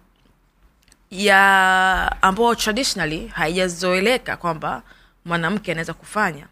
[1.11, 4.83] ya ambayo traditionally haijazoeleka kwamba
[5.25, 6.47] mwanamke anaweza kufanya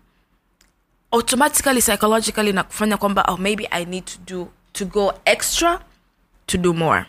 [1.13, 5.81] automatically psychologically na kufanya kwamba oh, maybe i need to do to go extra
[6.47, 7.05] to do more.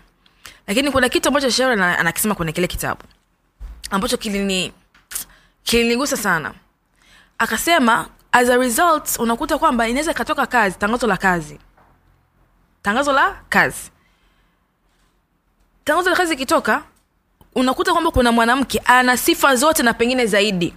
[0.67, 3.01] Lakini kuna kitu ambacho sharon anakisema kwenye kile kitabu
[3.91, 4.73] ambacho kilini
[5.63, 6.53] kilinigusa sana.
[7.37, 11.59] Akasema as a result unakuta kwamba inaweza ikatoka kazi tangazo la kazi.
[12.81, 13.91] Tangazo la kazi.
[15.83, 16.83] Tangazo la kazi ikitoka
[17.55, 20.73] unakuta kwamba kuna mwanamke ana sifa zote na pengine zaidi.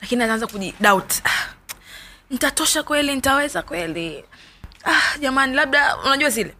[0.00, 1.48] Lakini anaanza kujidoubt ah,
[2.30, 3.16] nitatosha kweli?
[3.16, 4.24] Ntaweza kweli?
[4.84, 6.54] Ah, jamani labda unajua zile.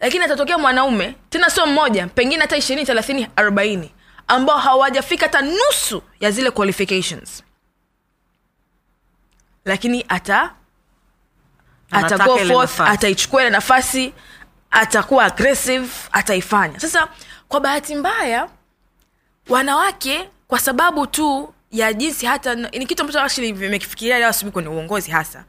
[0.00, 3.92] Lakini atatokea mwanaume tena sio mmoja pengine hata ishirini thelathini arobaini
[4.30, 7.42] ambao hawajafika hata nusu ya zile qualifications.
[9.64, 10.54] Lakini ata
[11.90, 12.92] ata go forth nafasi.
[12.92, 14.12] ataichukua ile nafasi
[14.70, 16.80] atakuwa aggressive ataifanya.
[16.80, 17.08] Sasa
[17.48, 18.48] kwa bahati mbaya
[19.48, 24.68] wanawake kwa sababu tu ya jinsi hata ni kitu ambacho actually vimekifikiria leo asubuhi kwenye
[24.68, 25.44] uongozi hasa.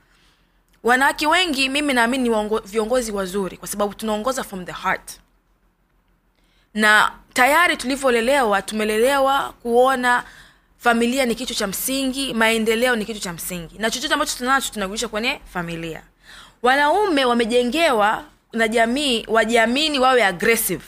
[0.84, 5.20] Wanawake wengi mimi naamini ni viongozi wazuri kwa sababu tunaongoza from the heart
[6.74, 10.24] na tayari tulivyolelewa tumelelewa kuona
[10.78, 13.78] familia ni kitu cha msingi maendeleo ni kitu cha msingi.
[13.78, 16.04] Na chochote ambacho tunacho tunarudisha kwenye familia.
[16.62, 20.84] Wanaume wamejengewa na jamii wajiamini wawe aggressive.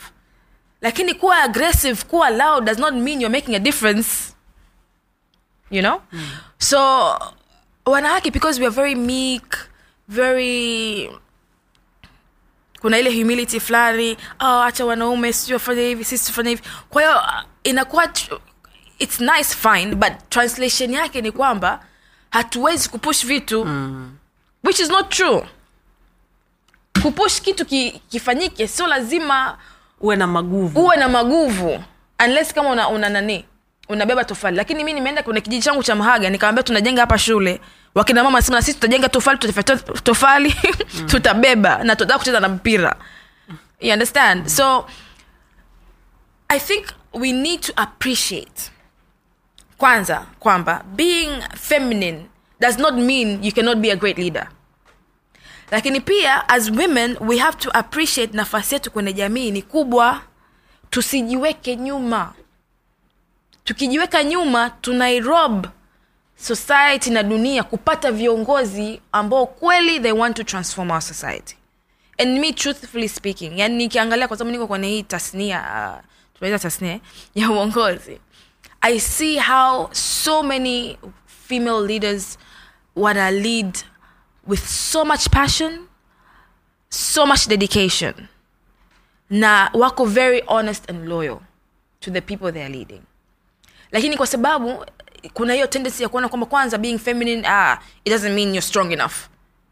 [0.81, 4.33] Lakini kuwa aggressive kuwa loud does not mean you're making a difference.
[5.71, 6.01] You know?
[6.11, 6.29] Mm.
[6.57, 6.79] so
[7.85, 9.57] wanawake because we are very meek
[10.07, 11.09] very
[12.83, 16.61] kuna ile humility fulani oh, acha wanaume sijui wafanye hivi sisi tufanye hivi.
[16.89, 18.07] Kwa hiyo uh, inakuwa
[18.99, 21.85] its nice fine but translation yake ni kwamba
[22.31, 24.15] hatuwezi kupush vitu mm.
[24.63, 25.43] which is not true.
[27.01, 29.57] Kupush kitu ki, kifanyike sio lazima
[30.01, 30.79] uwe na maguvu.
[30.81, 31.83] uwe na maguvu
[32.25, 33.45] unless kama una, una nani
[33.89, 34.57] unabeba tofali.
[34.57, 37.61] Lakini mi nimeenda kwenye kijiji changu cha mhaga nikawambia tunajenga hapa shule.
[37.95, 40.55] Wakina mama nasema na sisi tutajenga tofali tutafyatua tofali
[41.11, 42.95] tutabeba na tutataka kucheza na mpira.
[43.79, 44.47] You understand?
[44.47, 44.85] So
[46.49, 48.71] i think we need to appreciate
[49.77, 52.25] kwanza kwamba being feminine
[52.59, 54.47] does not mean you cannot be a great leader.
[55.71, 60.21] Lakini pia as women we have to appreciate nafasi yetu kwenye jamii ni kubwa.
[60.89, 62.33] Tusijiweke nyuma
[63.63, 65.67] tukijiweka nyuma tunairob
[66.35, 71.55] society na dunia kupata viongozi ambao kweli they want to transform our society.
[72.17, 76.03] And me truthfully speaking yani nikiangalia kwa sababu niko kwenye hii tasnia uh,
[76.33, 76.99] tunaita tasnia
[77.35, 78.19] ya uongozi
[78.81, 80.97] i see how so many
[81.47, 82.37] female leaders
[82.95, 83.77] wana lead
[84.47, 85.87] with so much passion
[86.89, 88.13] so much dedication
[89.29, 91.39] na wako very honest and loyal
[91.99, 93.01] to the people they are leading
[93.93, 94.85] lakini kwa sababu
[95.33, 98.91] kuna hiyo tendency ya kuona kwamba kwanza being feminine ah, it doesn't mean you're strong
[98.91, 99.13] enough.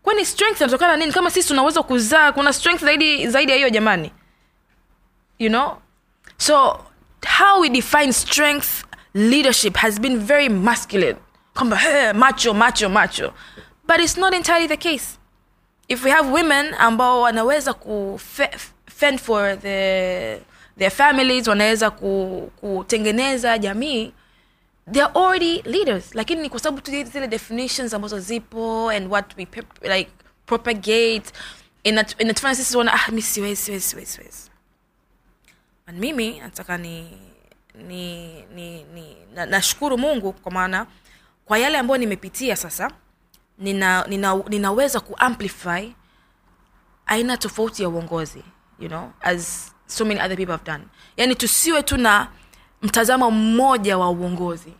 [0.03, 1.11] Kwani strength inatokana nini?
[1.11, 4.11] Kama sisi tunaweza kuzaa kuna strength zaidi zaidi ya hiyo jamani.
[5.39, 5.77] You know?
[6.37, 6.79] So
[7.39, 11.15] how we define strength leadership has been very masculine.
[11.53, 13.33] Kwamba hey, macho macho macho.
[13.87, 15.17] But it's not entirely the case.
[15.87, 20.41] If we have women ambao wanaweza ku fe- fend for the,
[20.77, 24.13] their families wanaweza ku, kutengeneza jamii.
[24.91, 26.15] They are already leaders.
[26.15, 29.47] Lakini ni kwa sababu tu zile definitions ambazo zipo and what we
[29.97, 30.11] like
[30.45, 31.23] propagate
[31.83, 34.51] inatufanya sisi tuona ah mi siwezi siwezi siwezi siwezi.
[35.87, 37.17] And mimi nataka ni
[37.75, 40.87] ni ni, ni na, nashukuru mungu kwa maana
[41.45, 42.91] kwa yale ambayo nimepitia sasa
[43.57, 45.91] nina, nina, ninaweza kuamplify
[47.05, 48.43] aina tofauti ya uongozi
[48.79, 50.83] you know as so many other people have done.
[51.17, 52.27] Yani tusiwe tu na
[52.81, 54.73] mtazamo mmoja wa uongozi.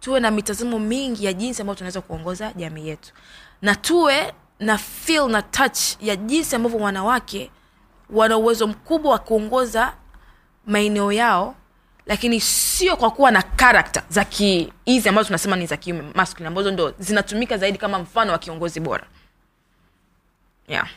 [0.00, 3.12] Tuwe na mitazamo mingi ya jinsi ambayo tunaweza kuongoza jamii yetu.
[3.62, 7.50] Na tuwe na feel na touch ya jinsi ambavyo wanawake
[8.10, 9.94] wana uwezo mkubwa wa kuongoza
[10.66, 11.54] maeneo yao
[12.06, 16.48] lakini sio kwa kuwa na karakta za ki hizi ambazo tunasema ni za kiume masculine
[16.48, 19.06] ambazo ndo zinatumika zaidi kama mfano wa kiongozi bora.
[20.68, 20.88] Yeah.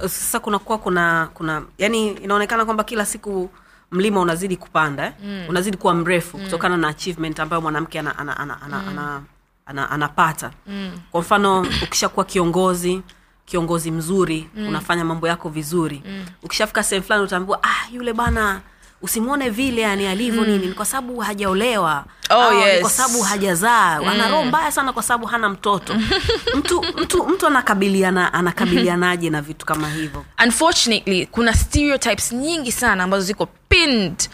[0.00, 3.50] Sasa kunakuwa kuna kuna yani inaonekana kwamba kila siku
[3.90, 5.12] mlima unazidi kupanda eh?
[5.24, 5.44] mm.
[5.48, 6.44] unazidi kuwa mrefu mm.
[6.44, 8.88] kutokana na achievement ambayo mwanamke ana, ana, ana, ana, mm.
[8.88, 9.22] ana
[9.66, 10.92] ana, anapata mm.
[11.10, 13.02] kwa mfano ukishakuwa kiongozi
[13.44, 14.68] kiongozi mzuri mm.
[14.68, 16.24] unafanya mambo yako vizuri mm.
[16.42, 18.60] ukishafika sehemu fulani utaambiwa ah yule bana
[19.02, 20.48] usimwone vile yani alivyo mm.
[20.48, 22.80] nini ni kwa sababu hajaolewa Oh, yes.
[22.80, 24.08] kwa sababu hajazaa mm.
[24.08, 25.94] ana roho mbaya sana kwa sababu hana mtoto
[26.58, 33.24] mtu mtu mtu anakabiliana anakabilianaje na vitu kama hivyo unfortunately kuna stereotypes nyingi sana ambazo
[33.24, 34.28] ziko pinned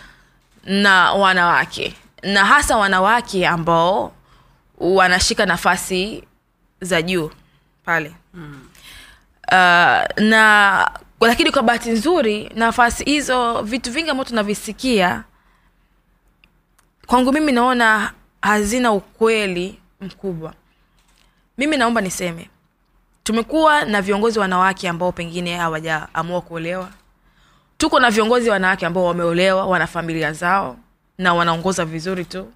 [0.64, 4.12] na wanawake na hasa wanawake ambao
[4.78, 6.24] wanashika nafasi
[6.80, 7.30] za juu
[7.84, 8.60] pale mm.
[9.52, 10.90] uh, na
[11.26, 15.24] lakini kwa bahati nzuri nafasi hizo vitu vingi ambavyo tunavisikia
[17.06, 18.12] kwangu mimi naona
[18.42, 20.54] hazina ukweli mkubwa.
[21.58, 22.50] Mimi naomba niseme
[23.24, 26.88] tumekuwa na viongozi wanawake ambao pengine hawajaamua kuolewa.
[27.78, 30.76] Tuko na viongozi wanawake ambao wameolewa wana familia zao
[31.18, 32.52] na wanaongoza vizuri tu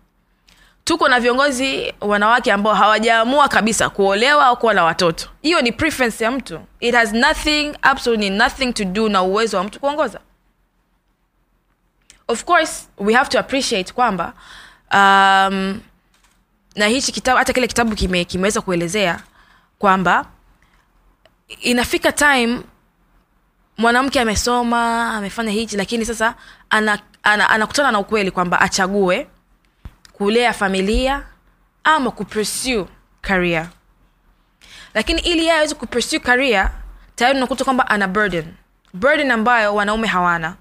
[0.86, 5.28] tuko na viongozi wanawake ambao hawajaamua kabisa kuolewa au kuwa na watoto.
[5.42, 6.60] Hiyo ni preference ya mtu.
[6.80, 10.20] It has nothing absolutely nothing to do na uwezo wa mtu kuongoza.
[12.28, 14.32] Of course we have to appreciate kwamba
[14.92, 15.80] um,
[16.76, 19.20] na hichi kitabu hata kile kitabu kime, kimeweza kuelezea
[19.78, 20.26] kwamba
[21.60, 22.60] inafika time
[23.78, 26.34] mwanamke amesoma amefanya hichi lakini sasa
[26.70, 29.26] anakutana ana, anakutana na ukweli kwamba achague
[30.18, 31.22] kulea familia
[31.84, 32.86] ama kupursue
[33.20, 33.68] career.
[34.94, 36.70] Lakini ili yeye aweze kupursue career
[37.14, 38.54] tayari unakuta kwamba ana burden.
[38.94, 40.56] Burden ambayo wanaume hawana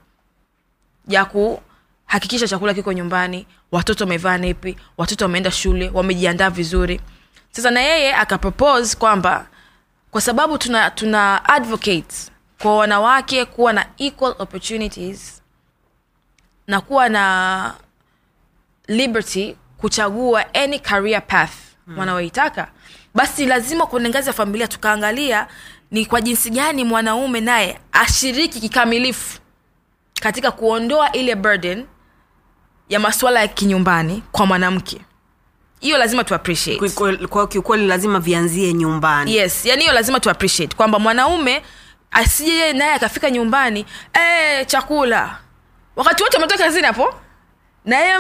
[1.08, 7.02] ya kuhakikisha chakula kiko nyumbani watoto wamevaa nepi watoto wameenda shule wamejiandaa vizuri.
[7.52, 9.48] Sasa na yeye akapropose kwamba
[10.12, 12.16] kwa sababu tuna tuna advocate
[12.62, 15.42] kwa wanawake kuwa na equal opportunities
[16.68, 17.74] na kuwa na
[18.88, 21.52] liberty kuchagua any career path
[21.86, 21.98] hmm.
[21.98, 22.68] wanaoitaka.
[23.16, 25.48] Basi lazima kwenye ngazi ya familia tukaangalia
[25.92, 29.40] ni kwa jinsi gani mwanaume naye ashiriki kikamilifu
[30.22, 31.86] katika kuondoa ile burden
[32.90, 35.02] ya masuala ya kinyumbani kwa mwanamke.
[35.80, 36.90] Hiyo lazima tu appreciate.
[37.28, 39.36] Kwa- kiukweli lazima vianzie nyumbani.
[39.36, 41.62] Yes yani hiyo lazima tu appreciate kwamba mwanaume
[42.12, 45.38] asije naye akafika nyumbani eh chakula.
[45.96, 47.14] Wakati wote ametoka kazini hapo
[47.86, 48.20] na yeye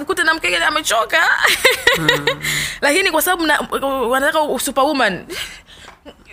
[0.00, 1.18] mkute na mkege amechoka.
[2.80, 5.26] Lakini kwa sababu na- wanataka superwoman.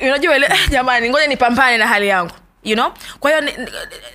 [0.01, 2.32] Unajua ile "Eh, jamani ngoja nipambane na hali yangu
[2.63, 2.91] you know?
[3.20, 3.53] Kwa hiyo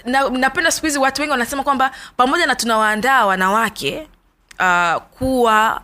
[0.05, 4.09] napenda na- siku hizi watu wengi wanasema kwamba pamoja na tunawaandaa wanawake
[4.61, 5.83] uh, kuwa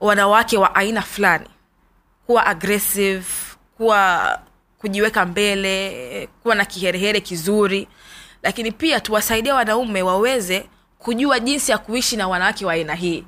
[0.00, 1.46] wanawake wa aina fulani.
[2.26, 3.24] Kuwa aggressive
[3.76, 4.38] kuwa
[4.78, 7.88] kujiweka mbele kuwa na kiherehere kizuri.
[8.42, 10.66] Lakini pia tuwasaidia wanaume waweze
[10.98, 13.24] kujua jinsi ya kuishi na wanawake wa aina hii.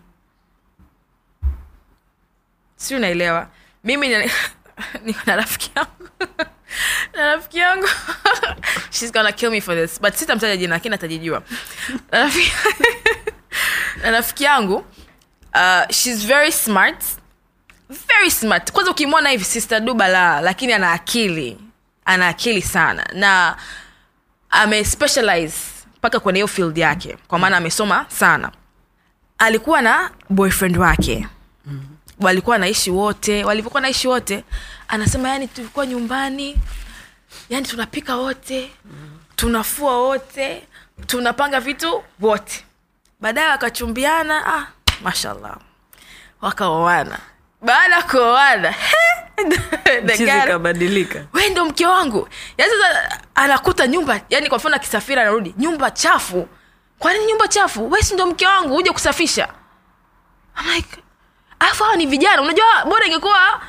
[2.77, 3.49] Si unaelewa?
[3.85, 4.31] Mimi ni-
[5.05, 6.09] niko na rafiki yangu.
[7.17, 7.89] Na rafiki yangu.
[8.91, 10.01] Shes gonna kill me for this.
[10.01, 11.43] But sitamtaja jina lakini atajijua
[12.13, 14.77] Na rafiki- yangu
[15.55, 17.05] uh, shes very smart.
[18.09, 18.73] Very smart.
[18.73, 21.59] Kwanza ukimwona hivi sister du balaa lakini ana akili.
[22.05, 23.07] Ana akili sana.
[23.13, 23.57] Na
[24.51, 25.57] amespecialize
[26.01, 28.53] mpaka kwenye hiyo field yake kwa maana amesoma sana.
[29.39, 31.29] Alikuwa na boyfriend wake.
[32.21, 33.45] Walikuwa naishi wote.
[33.45, 34.45] Walivyokuwa naishi wote
[34.89, 36.57] anasema yani tulikuwa nyumbani.
[37.49, 38.71] Yani tunapika wote.
[39.37, 40.69] Tunafua wote.
[41.07, 42.65] Tunapanga vitu wote.
[43.21, 44.47] Baadaye wakachumbiana.
[44.55, 44.67] Ah,
[45.03, 45.57] mashallah.
[46.41, 47.19] Wakaoana
[47.63, 48.75] baada ya kuoana
[50.07, 52.29] the Chizi guy- kabadilika we ndo mke wangu.
[52.59, 56.49] Yani sasa anakuta nyumba yani kwa mfano akisafiri anarudi nyumba chafu.
[56.99, 57.91] Kwanini nyumba chafu?
[57.91, 59.49] Wesi ndo mke wangu uje kusafisha.
[60.61, 60.97] I'm like
[61.59, 62.43] alafu hawa ni vijana.
[62.43, 63.61] Unajua bora ingekuwa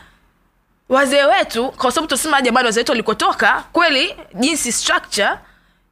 [0.90, 5.30] wazee wetu kwa sababu tunasema jamani wazee wetu walikotoka kweli jinsi structure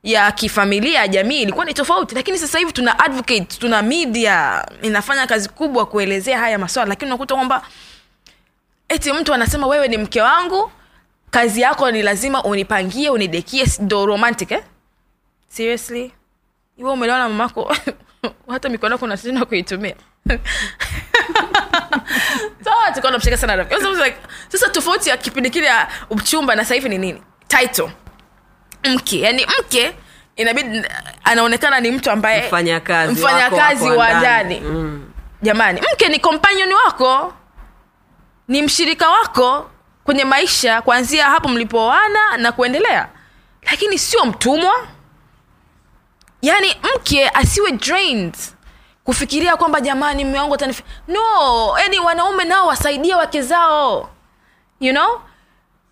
[0.03, 2.15] ya kifamilia ya jamii ilikuwa ni tofauti.
[2.15, 6.89] Lakini sasa hivi tuna advocate tuna media inafanya kazi kubwa kuelezea haya maswala.
[6.89, 7.61] Lakini unakuta kwamba
[8.89, 10.71] eti mtu anasema wewe ni mke wangu
[11.31, 13.65] kazi yako ni lazima unipangie unidekie.
[13.79, 14.63] Ndo romantic eh?
[15.49, 16.11] seriously?
[16.77, 17.75] Iwe umelewa mamako?
[18.49, 19.95] Hata mikono yako unashinda kuitumia.
[22.95, 23.55] Tukawa namshika sana.
[23.55, 27.21] Like, sasa tofauti ya kipindi kile ya uchumba na sasa hivi ni nini?
[27.47, 27.89] Title
[28.83, 29.95] mke yani mke
[30.35, 30.81] inabidi
[31.23, 33.23] anaonekana ni mtu ambaye Mfanyakazi
[33.89, 34.19] wa ndani.
[34.19, 34.59] ndani.
[34.59, 35.11] Mm.
[35.41, 37.33] jamani mke ni companion wako
[38.47, 39.69] ni mshirika wako
[40.03, 43.09] kwenye maisha kuanzia hapo mlipooana na kuendelea.
[43.71, 44.87] Lakini sio mtumwa.
[46.41, 48.35] Yaani mke asiwe drained
[49.03, 54.09] kufikiria kwamba jamani mme wangu atanif no yani wanaume nao wasaidie wake zao.
[54.79, 55.21] You know?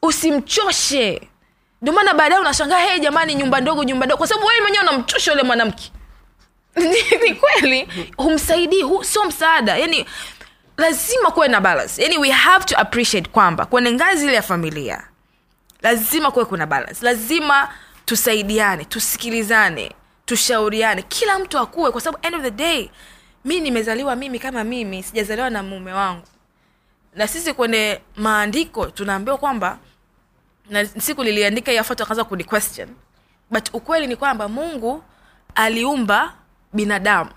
[0.02, 1.30] Usimchoshe
[1.82, 4.18] ndio maana baadaye unashangaa hey jamani nyumba ndogo nyumba ndogo.
[4.18, 5.92] Kwa sababu wewe mwenyewe unamchosha yule mwanamke.
[6.76, 7.88] Ni ni kweli.
[8.18, 9.78] Humsaidii hu, sio msaada.
[9.78, 10.06] Yani
[10.78, 12.02] lazima kuwe na balance.
[12.04, 15.04] Yani we have to appreciate kwamba kwenye ngazi ile ya familia
[15.82, 17.06] lazima kuwe kuna balance.
[17.06, 17.70] Lazima
[18.06, 19.92] tusaidiane tusikilizane
[20.26, 21.02] tushauriane.
[21.02, 22.90] Kila mtu akuwe kwa sababu end of the day
[23.46, 26.28] mi nimezaliwa mimi kama mimi sijazaliwa na mume wangu.
[27.16, 29.78] Na sisi kwenye maandiko tunaambiwa kwamba
[30.70, 32.46] na siku liliandika hiyo foto akaanza kuni
[33.52, 35.04] but ukweli ni kwamba mungu
[35.56, 36.34] aliumba
[36.74, 37.30] binadamu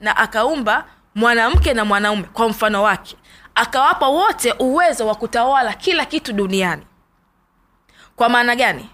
[0.00, 3.16] na akaumba mwanamke na mwanaume kwa mfano wake.
[3.54, 6.86] Akawapa wote uwezo wa kutawala kila kitu duniani.
[8.16, 8.90] Kwa maana gani?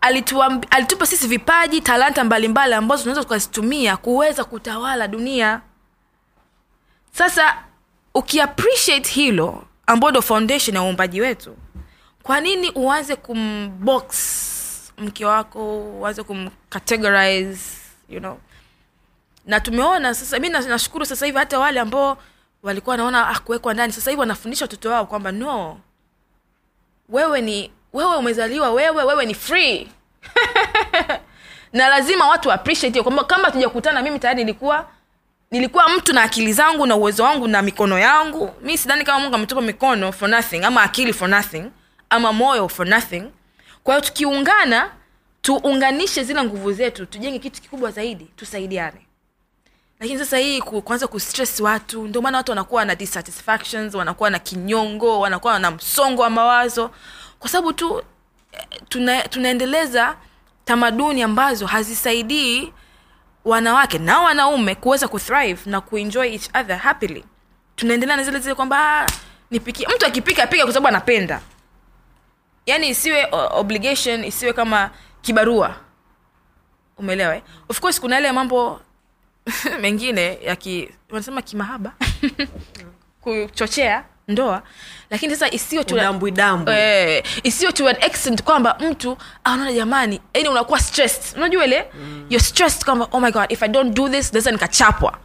[0.00, 5.60] Alituwa, alitupa sisi vipaji talanta mbalimbali ambazo tunaweza tukazitumia kuweza kutawala dunia.
[7.12, 7.56] Sasa
[8.14, 11.56] ukiappreciate hilo ambao ndo foundation ya uumbaji wetu
[12.26, 14.06] kwa nini uanze kumbox
[14.98, 17.60] mke wako uanze kumcategorize
[18.08, 18.38] you know?
[19.46, 22.18] Na tumeona sasa mi nashukuru sasa hivi hata wale ambao
[22.62, 23.92] walikuwa wanaona ah, ndani.
[23.92, 25.80] Sasa hivi wanafundisha watoto wao kwamba no.
[27.08, 29.88] Wewe ni wewe umezaliwa wewe wewe ni free.
[31.72, 34.86] Na lazima watu appreciate kwamba kama tujakutana mimi tayari nilikuwa
[35.50, 38.50] nilikuwa mtu na akili zangu na uwezo wangu na mikono yangu.
[38.62, 41.70] Mi sidhani kama mungu ametupa mikono for nothing ama akili for nothing
[42.10, 43.22] ama moyo for nothing.
[43.84, 44.90] Kwa hiyo tukiungana
[45.42, 49.06] tuunganishe zile nguvu zetu tujenge kitu kikubwa zaidi tusaidiane.
[50.00, 54.38] Lakini sasa hii ku- kuanza kustress watu ndio maana watu wanakuwa na dissatisfactions wanakuwa na
[54.38, 56.90] kinyongo wanakuwa na msongo wa mawazo.
[57.38, 58.02] Kwa sababu tu
[58.52, 60.16] eh, tuna, tunaendeleza
[60.64, 62.72] tamaduni ambazo hazisaidii
[63.44, 67.24] wanawake na wanaume kuweza kuthrive na kuenjoy each other happily.
[67.76, 69.06] Tunaendelea na zile zile kwamba "Ah,
[69.50, 71.40] nipikie mtu akipika pika kwa sababu anapenda
[72.66, 74.90] yani isiwe obligation isiwe kama
[75.22, 75.74] kibarua.
[76.98, 77.42] Umeelewa eh?
[77.68, 78.80] of course kuna yale mambo
[79.82, 81.92] mengine ya ki wanasema kimahaba.
[83.20, 84.62] Kuchochea ndoa.
[85.10, 85.84] Lakini sasa isiyo
[87.72, 91.36] to an extent kwamba mtu anaona jamani yani unakuwa stressed.
[91.36, 91.90] Unajua ile?
[91.94, 92.26] Mm.
[92.30, 95.18] you're stressed kwamba oh my god if i don't do this naweza nikachapwa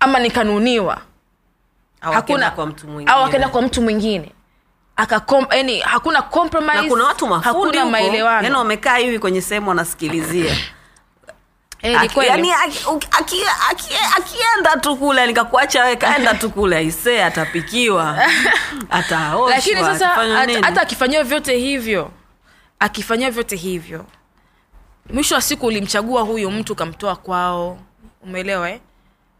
[0.00, 1.02] ama nikanuniwa.
[2.00, 3.12] Hakuna kwa mtu mwingine.
[3.12, 4.32] au akaenda kwa mtu mwingine
[5.50, 8.42] yani hakuna compromise na kuna watu mafundi maelewano.
[8.42, 10.56] yani wamekaa hivi kwenye sehemu wanasikilizia.
[11.82, 12.30] Eh, Aki- kweli.
[12.30, 18.18] yani aki- aki- aki- akienda tu kule nikakuacha we kaenda tu kule aisee atapikiwa
[18.90, 22.10] ataoshwa lakini sasa hata hata akifanyiwa vyote hivyo
[22.78, 24.04] akifanyiwa vyote hivyo
[25.12, 27.78] mwisho wa siku ulimchagua huyu mtu ukamtoa kwao.
[28.22, 28.80] Umeelewa eh?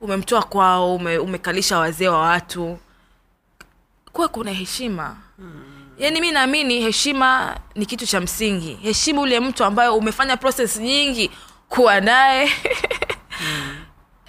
[0.00, 2.78] umemtoa kwao ume, umekalisha wazee wa watu
[4.12, 5.16] kuwa kuna heshima.
[5.98, 8.74] Yaani mi naamini heshima ni kitu cha msingi.
[8.82, 11.30] Heshima ule mtu ambayo umefanya process nyingi
[11.68, 12.50] kuwa naye.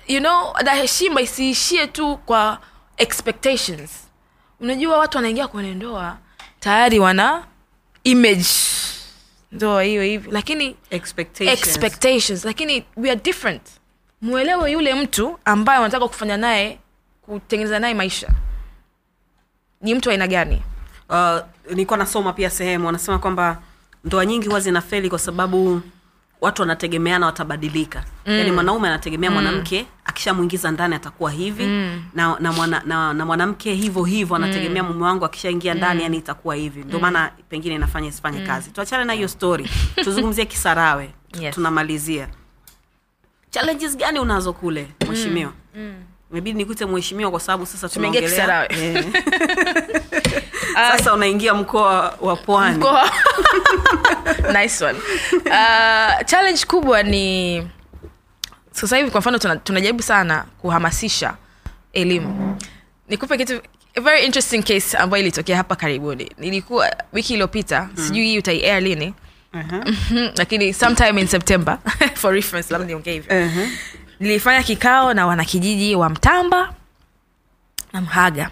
[0.07, 2.59] You know na heshima isiishie tu kwa
[2.97, 3.91] expectations.
[4.59, 6.17] Unajua watu wanaingia kwenye ndoa
[6.59, 7.43] tayari wana
[8.03, 8.45] image.
[9.51, 10.31] Ndoa hiyo hivi.
[10.31, 11.59] Lakini Expectations.
[11.67, 12.45] expectations.
[12.45, 13.61] Lakini we are different.
[14.21, 16.79] Mwelewe yule mtu ambaye wanataka kufanya naye
[17.21, 18.27] kutengeneza naye maisha
[19.83, 20.61] ni mtu aina gani
[21.09, 23.57] uh, nilikuwa nasoma pia sehemu wanasema kwamba
[24.03, 25.81] ndoa nyingi huwa zinafeli kwa sababu
[26.41, 28.33] watu wanategemeana watabadilika mm.
[28.33, 29.33] yani mwanaume anategemea mm.
[29.33, 32.03] mwanamke akishamwingiza ndani atakuwa hivi mm.
[32.13, 36.03] na, na, mwana, na, na mwanamke hivyo hivyo anategemea mume wangu akishaingia ndani mm.
[36.03, 38.47] yani itakuwa hivi ndio maana pengine inafanya isifanye mm.
[38.47, 41.09] kazi tuachane na hiyo story tuzungumzie kisarawe
[41.39, 41.55] Yes.
[41.55, 42.27] tunamalizia
[43.49, 45.93] challenges gani unazo kule mheshimiwa mm.
[46.33, 48.71] Imebidi nikute mheshimiwa kwa sababu sasa tunaongelea.
[48.73, 49.05] Eh.
[50.97, 52.77] sasa unaingia mkoa wa pwani.
[52.77, 53.11] Mkoa-
[54.61, 54.99] nice one.
[55.45, 57.67] Uh, challenge kubwa ni
[58.71, 61.33] sasa hivi kwa mfano tuna- tunajaribu sana kuhamasisha
[61.93, 62.57] elimu.
[63.09, 63.61] Nikupe kitu
[63.95, 66.31] a very interesting case ambayo ilitokea hapa karibuni.
[66.37, 68.03] Nilikuwa wiki iliyopita mm.
[68.07, 69.13] sijui hii utaiair lini.
[69.53, 70.31] Uh-huh.
[70.37, 71.77] lakini sometime in september
[72.13, 73.35] for reference labda niongee hivyo.
[73.35, 73.67] Uh-huh.
[74.19, 76.73] Nilifanya kikao na wanakijiji wa mtamba
[77.93, 78.49] na mhaga.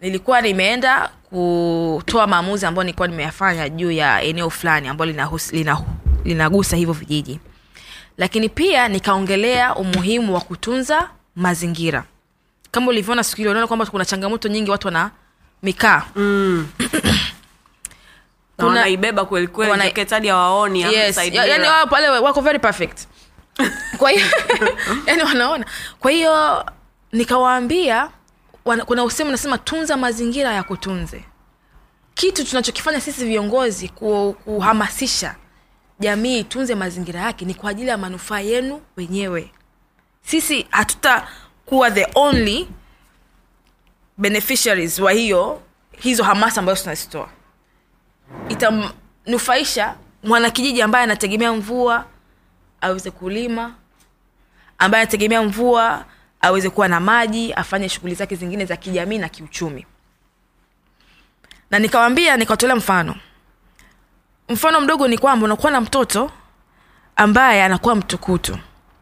[0.00, 5.82] Nilikuwa nimeenda kutoa maamuzi ambayo nilikuwa nimeyafanya juu ya eneo fulani ambalo linagusa lina-
[6.24, 7.40] linagusa hivyo vijiji.
[8.18, 12.04] Lakini pia nikaongelea umuhimu wa kutunza mazingira.
[12.70, 15.10] Kama ulivyoona siku hili unaona kwamba kuna changamoto nyingi watu wana
[15.62, 16.02] mikaa.
[16.16, 16.68] Mm.
[18.56, 19.82] Kuna- wanaibeba kweli kweli wana-
[20.82, 21.16] hadi yes.
[21.36, 23.06] ya- yani wao pale wako very perfect
[23.98, 24.26] kwa hiyo
[25.06, 25.66] yani wanaona.
[26.00, 26.64] Kwa hiyo
[27.12, 28.08] nikawaambia
[28.86, 31.24] kuna usemu nasema tunza mazingira ya kutunze.
[32.14, 33.88] Kitu tunachokifanya sisi viongozi
[34.44, 35.34] kuhamasisha
[36.00, 39.50] jamii itunze mazingira yake ni kwa ajili ya manufaa yenu wenyewe.
[40.26, 42.68] Sisi hatutakuwa the only
[44.18, 45.62] beneficiaries wa hiyo
[45.98, 47.28] hizo hamasa ambazo tunazitoa.
[48.48, 52.04] Itamnufaisha mwanakijiji ambaye anategemea mvua
[52.82, 53.74] aweze kulima
[54.78, 56.04] ambaye anategemea mvua
[56.40, 59.86] aweze kuwa na maji afanye shughuli zake zingine za kijamii na kiuchumi.
[61.70, 63.14] Na nikawambia nikawatolea mfano.
[64.48, 66.30] Mfano mdogo ni kwamba unakuwa na mtoto
[67.16, 68.58] ambaye anakuwa mtukutu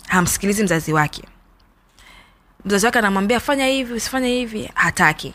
[0.08, 1.22] hamsikilizi mzazi wake.
[2.64, 5.34] Mzazi wake anamwambia fanya hivi usifanye hivi hataki.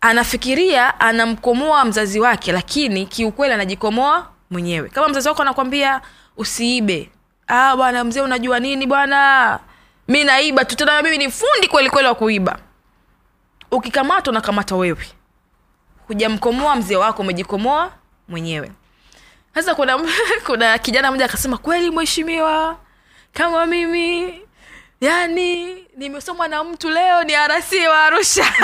[0.00, 4.88] Anafikiria anamkomoa mzazi wake lakini kiukweli anajikomoa mwenyewe.
[4.88, 6.00] Kama mzazi wako anakwambia
[6.36, 7.10] usiibe.
[7.48, 9.60] Ah bwana mzee unajua nini bwana?
[10.08, 12.58] Mi naiba tu tena mimi ni fundi kweli kweli wa kuiba.
[13.70, 15.06] Ukikamatwa unakamata wewe.
[16.06, 17.92] Hujamkomoa mzee wako umejikomoa
[18.28, 18.72] mwenyewe.
[19.54, 19.98] Sasa kuna
[20.46, 22.76] kuna kijana mmoja akasema kweli mheshimiwa
[23.32, 24.40] kama mimi
[25.04, 28.44] yani nimesomwa na mtu leo ni arasi wa arusha.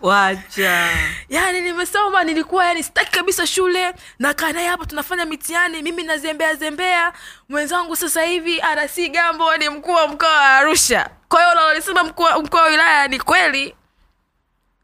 [0.00, 0.88] Wacha.
[1.28, 3.94] Yani nimesoma nilikuwa yani sitaki kabisa shule.
[4.18, 7.12] Nakaa naye hapa tunafanya mitihani mimi nazembea zembea.
[7.48, 11.10] Mwenzangu sasa hivi rc gambo ni mkuu wa mkoa wa arusha.
[11.28, 13.74] Kwa hiyo unalolisema mkuu wa wilaya ni kweli.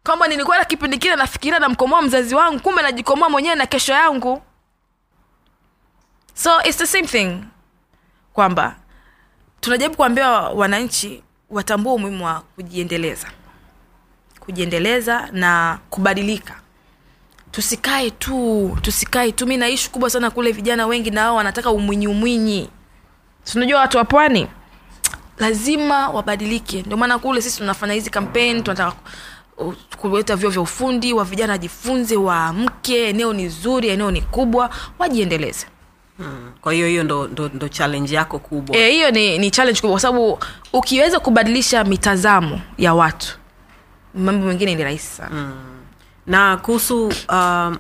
[0.05, 4.43] Kwamba nilikuwa na kipindi kile nafikiria namkomoa mzazi wangu kumbe najikomoa mwenyewe na kesho yangu.
[6.35, 7.45] So it's the same thing.
[8.33, 8.77] Kwamba
[9.67, 13.27] tunajaribu kuambia wananchi watambue umuhimu wa kujiendeleza.
[14.41, 16.55] Kujiendeleza na kubadilika.
[17.51, 19.47] Tusikae tu tusikae tu.
[19.47, 22.69] Mi naishi kubwa sana kule vijana wengi na wao wanataka umwinyi umwinyi.
[23.53, 24.47] Tunajua watu wa pwani?
[25.39, 26.83] Lazima wabadilike.
[26.83, 28.97] Ndio maana kule sisi tunafanya hizi kampeni tunataka
[30.01, 35.67] kuleta vyo vya ufundi wa vijana wajifunze waamke eneo ni zuri eneo ni kubwa wajiendeleze
[36.19, 36.51] mm.
[36.61, 39.93] kwa hiyo hiyo ndo, ndo, ndo challenge yako kubwa Eh, hiyo ni, ni challenge kubwa
[39.93, 40.39] kwa sababu
[40.73, 43.39] ukiweza kubadilisha mitazamo ya watu
[44.15, 45.53] mambo mengine ni rahisi sana
[46.27, 47.13] na kuhusu uh,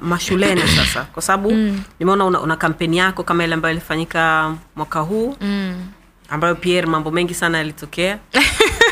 [0.00, 1.82] mashuleni sasa kwa sababu mm.
[1.98, 5.86] nimeona una, una kampeni yako kama ile ambayo ilifanyika mwaka huu mm.
[6.28, 8.18] ambayo pierre mambo mengi sana yalitokea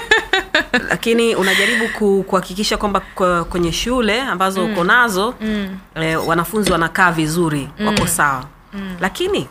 [0.90, 1.88] lakini unajaribu
[2.24, 3.00] kuhakikisha kwamba
[3.50, 5.78] kwenye shule ambazo uko nazo mm.
[5.94, 7.86] eh, wanafunzi wanakaa vizuri mm.
[7.86, 8.44] wako sawa
[8.74, 8.96] mm.
[9.00, 9.48] lakini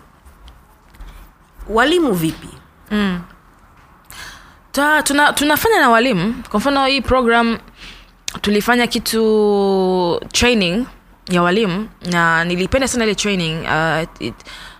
[1.69, 2.49] walimu vipi?
[4.71, 6.43] Ta, tuna, tunafanya na walimu.
[6.49, 7.57] Kwa mfano hii program
[8.41, 10.85] tulifanya kitu training
[11.29, 14.35] ya walimu na nilipenda sana ile training uh, it,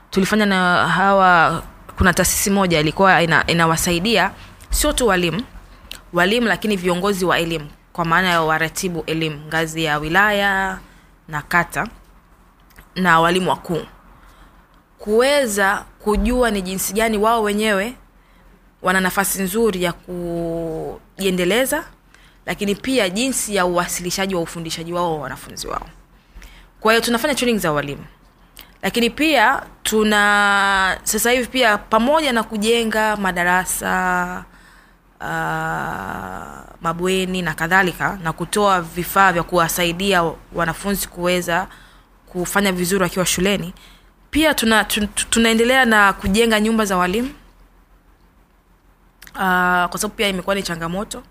[0.09, 1.63] tulifanya na hawa
[1.97, 4.31] kuna taasisi moja ilikuwa ina, inawasaidia
[4.69, 5.43] sio tu walimu
[6.13, 10.79] walimu lakini viongozi wa elimu kwa maana ya waratibu elimu ngazi ya wilaya
[11.27, 11.87] na kata
[12.95, 13.81] na walimu wakuu
[15.03, 17.93] kuweza kujua ni jinsi gani wao wenyewe
[18.81, 21.83] wana nafasi nzuri ya kujiendeleza
[22.45, 25.89] lakini pia jinsi ya uwasilishaji wa ufundishaji wao wa wanafunzi wao.
[26.79, 28.05] Kwa hiyo tunafanya training za walimu.
[28.81, 34.43] Lakini pia tuna sasa hivi pia pamoja na kujenga madarasa
[35.21, 35.27] uh,
[36.81, 41.67] mabweni na kadhalika na kutoa vifaa vya kuwasaidia wanafunzi kuweza
[42.25, 43.73] kufanya vizuri wakiwa shuleni
[44.33, 47.29] pia tuna, tuna, tunaendelea na kujenga nyumba za walimu.
[49.35, 49.39] Uh,
[49.89, 51.23] kwa sababu pia imekuwa ni changamoto.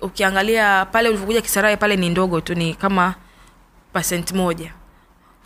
[0.00, 3.14] Ukiangalia pale ulivyokuja kisarai pale ni ndogo tu ni kama
[3.92, 4.72] pasent moja.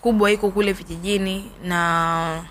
[0.01, 2.45] Kubwa iko kule vijijini na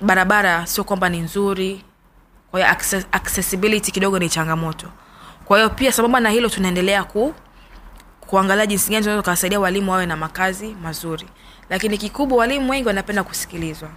[0.00, 1.84] barabara sio kwamba ni nzuri.
[2.50, 4.86] Kwa hiyo access, accessibility kidogo ni changamoto.
[5.44, 7.34] Kwa hiyo pia sambamba na hilo tunaendelea ku
[8.20, 11.26] kuangalia jinsi gani tunaweza kuwasaidia walimu wawe na makazi mazuri
[11.70, 13.88] lakini kikubwa walimu wengi wanapenda kusikilizwa.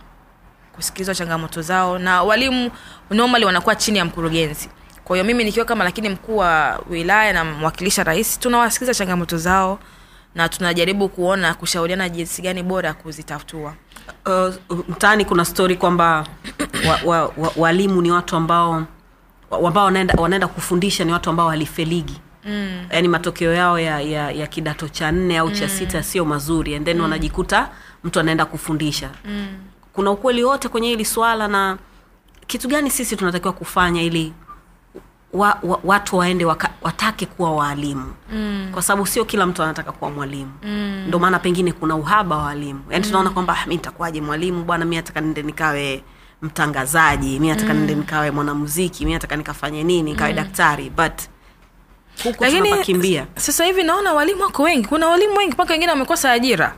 [0.75, 1.99] Kusikilizwa changamoto zao.
[1.99, 2.71] Na walimu
[3.09, 4.69] normally wanakuwa chini ya mkurugenzi.
[5.03, 9.79] Kwa hiyo mimi nikiwa kama lakini mkuu wa wilaya na mwakilisha rais tunawasikiliza changamoto zao
[10.35, 13.73] na tunajaribu kuona kushauriana jinsi gani bora ya kuzitatua.
[14.25, 14.53] Uh,
[14.89, 16.25] mtaani kuna stori kwamba
[16.87, 18.83] wa, wa, wa, walimu ni watu ambao
[19.65, 19.85] ambao
[20.17, 22.85] wanaenda kufundisha ni watu ambao walifeligi mm.
[22.91, 26.85] yaani matokeo yao ya, ya, ya kidato cha nne au cha sita sio mazuri and
[26.85, 27.03] then mm.
[27.03, 27.69] wanajikuta
[28.03, 29.47] mtu anaenda kufundisha mm.
[29.93, 31.77] kuna ukweli wote kwenye hili swala na
[32.47, 34.33] kitu gani sisi tunatakiwa kufanya ili
[35.33, 38.69] wa, wa, watu waende waka, watake kuwa waalimu mm.
[38.73, 41.03] kwa sababu sio kila mtu anataka kuwa mwalimu mm.
[41.07, 44.85] ndio maana pengine kuna uhaba wa walimu yaani tunaona kwamba "Ah, mi nitakuwaje mwalimu bwana
[44.85, 46.03] mi nataka nende nikawe
[46.41, 51.13] mtangazaji mi nataka nende nikawe mwanamuziki mi nataka nikafanye nini nikawe daktari but
[52.23, 53.27] huku tunapakimbia.
[53.35, 54.87] sasa hivi naona walimu wako wengi.
[54.87, 56.75] Kuna walimu wengi mpaka wengine wamekosa ajira.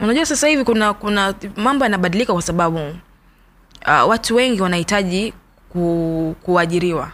[0.00, 2.78] Unajua sasa hivi kuna kuna mambo yanabadilika kwa sababu
[3.86, 5.32] uh, watu wengi wanahitaji
[5.68, 7.10] ku, kuajiriwa.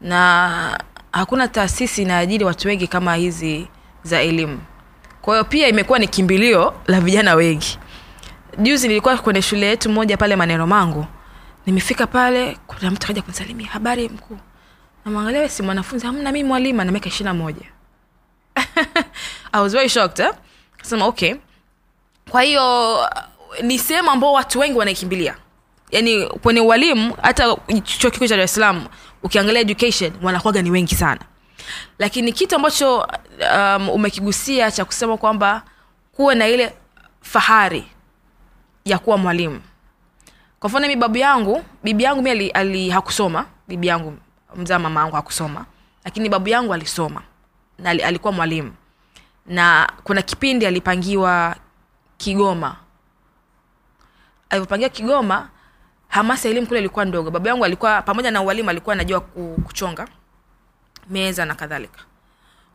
[0.00, 0.78] Na
[1.12, 3.68] hakuna taasisi inaajiri watu wengi kama hizi
[4.02, 4.60] za elimu.
[5.22, 7.78] Kwa hiyo pia imekuwa ni kimbilio la vijana wengi.
[8.58, 11.06] Juzi nilikuwa kwenye shule yetu moja pale maneno mangu.
[11.66, 13.66] Nimefika pale kuna mtu akaja kunisalimia.
[13.66, 14.38] Habari mkuu
[15.08, 17.66] namwangalia "We si mwanafunzi hamna mi mwalimu ana miaka ishirina moja.
[19.52, 20.32] I was very shocked eh?
[20.82, 21.34] sema okay.
[22.30, 22.98] Kwa hiyo
[23.62, 25.36] ni sehemu ambao watu wengi wanaikimbilia.
[25.90, 28.86] Yaani kwenye ualimu hata chuo kikuu cha dar salaam
[29.22, 31.20] ukiangalia education wanakuaga ni wengi sana.
[31.98, 33.08] Lakini kitu ambacho
[33.56, 35.62] um, umekigusia cha kusema kwamba
[36.12, 36.72] kuwe na ile
[37.20, 37.84] fahari
[38.84, 39.60] ya kuwa mwalimu.
[40.60, 44.14] Kwa mfano mi babu yangu bibi yangu mi hakusoma bibi yangu
[44.58, 45.64] mzaa mama yangu hakusoma
[46.04, 47.22] lakini babu yangu alisoma
[47.78, 48.72] na alikuwa mwalimu.
[49.46, 51.56] Na kuna kipindi alipangiwa
[52.16, 52.76] kigoma.
[54.50, 55.48] Alivyopangiwa kigoma
[56.08, 57.30] hamasa elimu kule ilikuwa ndogo.
[57.30, 60.08] Baba yangu alikuwa pamoja na ualimu alikuwa anajua ku- kuchonga
[61.10, 62.00] meza na kadhalika.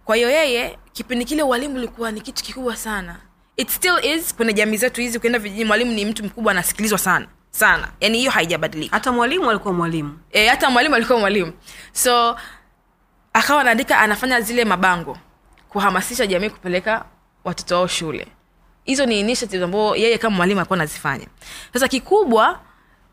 [0.05, 3.19] Kwa hiyo yeye kipindi kile ualimu ulikuwa ni kitu kikubwa sana.
[3.57, 7.27] It still is kwenye jamii zetu hizi ukienda vijijini mwalimu ni mtu mkubwa anasikilizwa sana
[7.53, 7.87] sana.
[7.99, 8.95] Yani hiyo haijabadilika.
[8.95, 10.19] Hata mwalimu alikuwa mwalimu.
[10.31, 11.53] E, hata mwalimu alikuwa mwalimu.
[11.91, 12.35] So
[13.33, 15.17] akawa anaandika anafanya zile mabango
[15.69, 17.05] kuhamasisha jamii kupeleka
[17.43, 18.27] watoto wao shule.
[18.83, 21.27] Hizo ni initiatives ambao yeye kama mwalimu alikuwa anazifanya.
[21.73, 22.59] Sasa kikubwa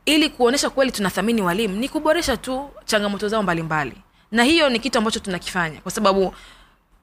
[0.07, 3.97] ili kuonyesha kweli tunathamini walimu ni kuboresha tu changamoto zao mbalimbali.
[4.33, 6.35] Na hiyo ni kitu ambacho tunakifanya kwa sababu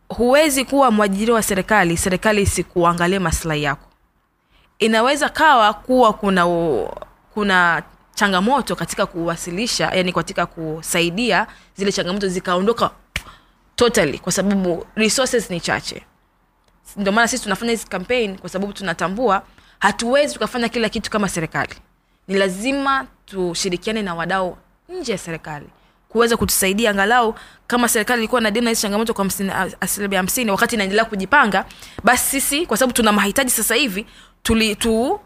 [0.09, 3.87] huwezi kuwa mwajiri wa serikali serikali isikuangalie maslahi yako.
[4.79, 6.89] Inaweza kawa kuwa kuna u,
[7.37, 7.83] kuna
[8.15, 12.89] changamoto katika kuwasilisha yani katika kusaidia zile changamoto zikaondoka
[13.75, 16.03] totally kwa sababu resources ni chache.
[16.95, 19.43] Ndio maana sisi tunafanya hizi campaign kwa sababu tunatambua
[19.79, 21.73] hatuwezi tukafanya kila kitu kama serikali.
[22.27, 24.57] Ni lazima tushirikiane na wadau
[24.89, 25.67] nje ya serikali
[26.09, 27.35] kuweza kutusaidia angalau
[27.67, 29.25] kama serikali ilikuwa na deni hizi changamoto kwa
[29.79, 31.65] asilimia hamsini wakati inaendelea kujipanga
[32.03, 34.05] basi sisi kwa sababu tuna mahitaji sasa hivi
[34.43, 35.19] tuli tu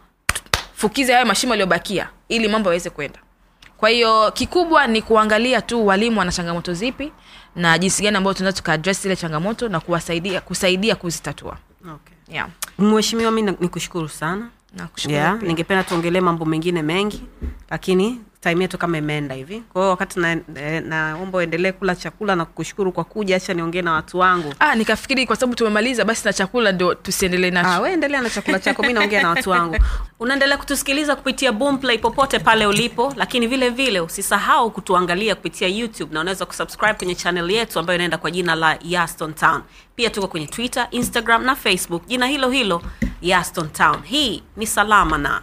[0.82, 3.18] fukize hayo mashimo yaliyobakia ili mambo yaweze kwenda
[3.76, 7.12] kwa hiyo kikubwa ni kuangalia tu walimu wana changamoto zipi
[7.56, 11.56] na jinsi gani ambayo tunaweza tukaadres zile changamoto na kuwasaidia kusaidia kuzitatua
[11.94, 12.34] okay.
[12.34, 12.48] yeah.
[12.78, 14.48] mheshimiwa mi nikushukuru sana
[15.06, 17.22] yeah, ningependa tuongelee mambo mengine mengi
[17.70, 19.62] lakini time yetu kama imeenda hivi.
[19.72, 23.82] Kwa hiyo wakati naomba na, naomba uendelee kula chakula na kukushukuru kwa kuja acha niongee
[23.82, 24.54] na watu wangu.
[24.58, 27.68] Ah, nikafikiri kwa sababu tumemaliza basi na chakula ndo tusiendelee nacho.
[27.68, 29.76] Ah, we endelea na chakula chako mi naongea na watu wangu.
[30.20, 36.20] Unaendelea kutusikiliza kupitia boomplay popote pale ulipo lakini vile vile usisahau kutuangalia kupitia youtube na
[36.20, 39.62] unaweza kusubscribe kwenye channel yetu ambayo inaenda kwa jina la yaston town.
[39.96, 42.06] Pia tuko kwenye twitter instagram na facebook.
[42.06, 42.82] Jina hilo hilo
[43.22, 43.96] yaston town.
[44.02, 45.42] Hii ni salama na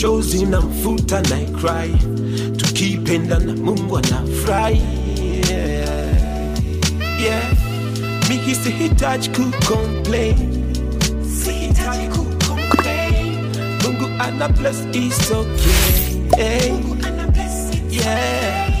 [0.00, 1.94] chozi na mfuta na cry,
[2.56, 4.82] tukipenda na Mungu anafurahi
[5.50, 6.08] yeah.
[7.22, 7.52] yeah.
[8.28, 10.36] miki sihitaji kucomplain,
[11.44, 13.46] sihitaji kucomplain.
[13.82, 16.36] Mungu ana bless is okay.
[16.36, 16.72] Hey.
[17.90, 18.75] Yeah.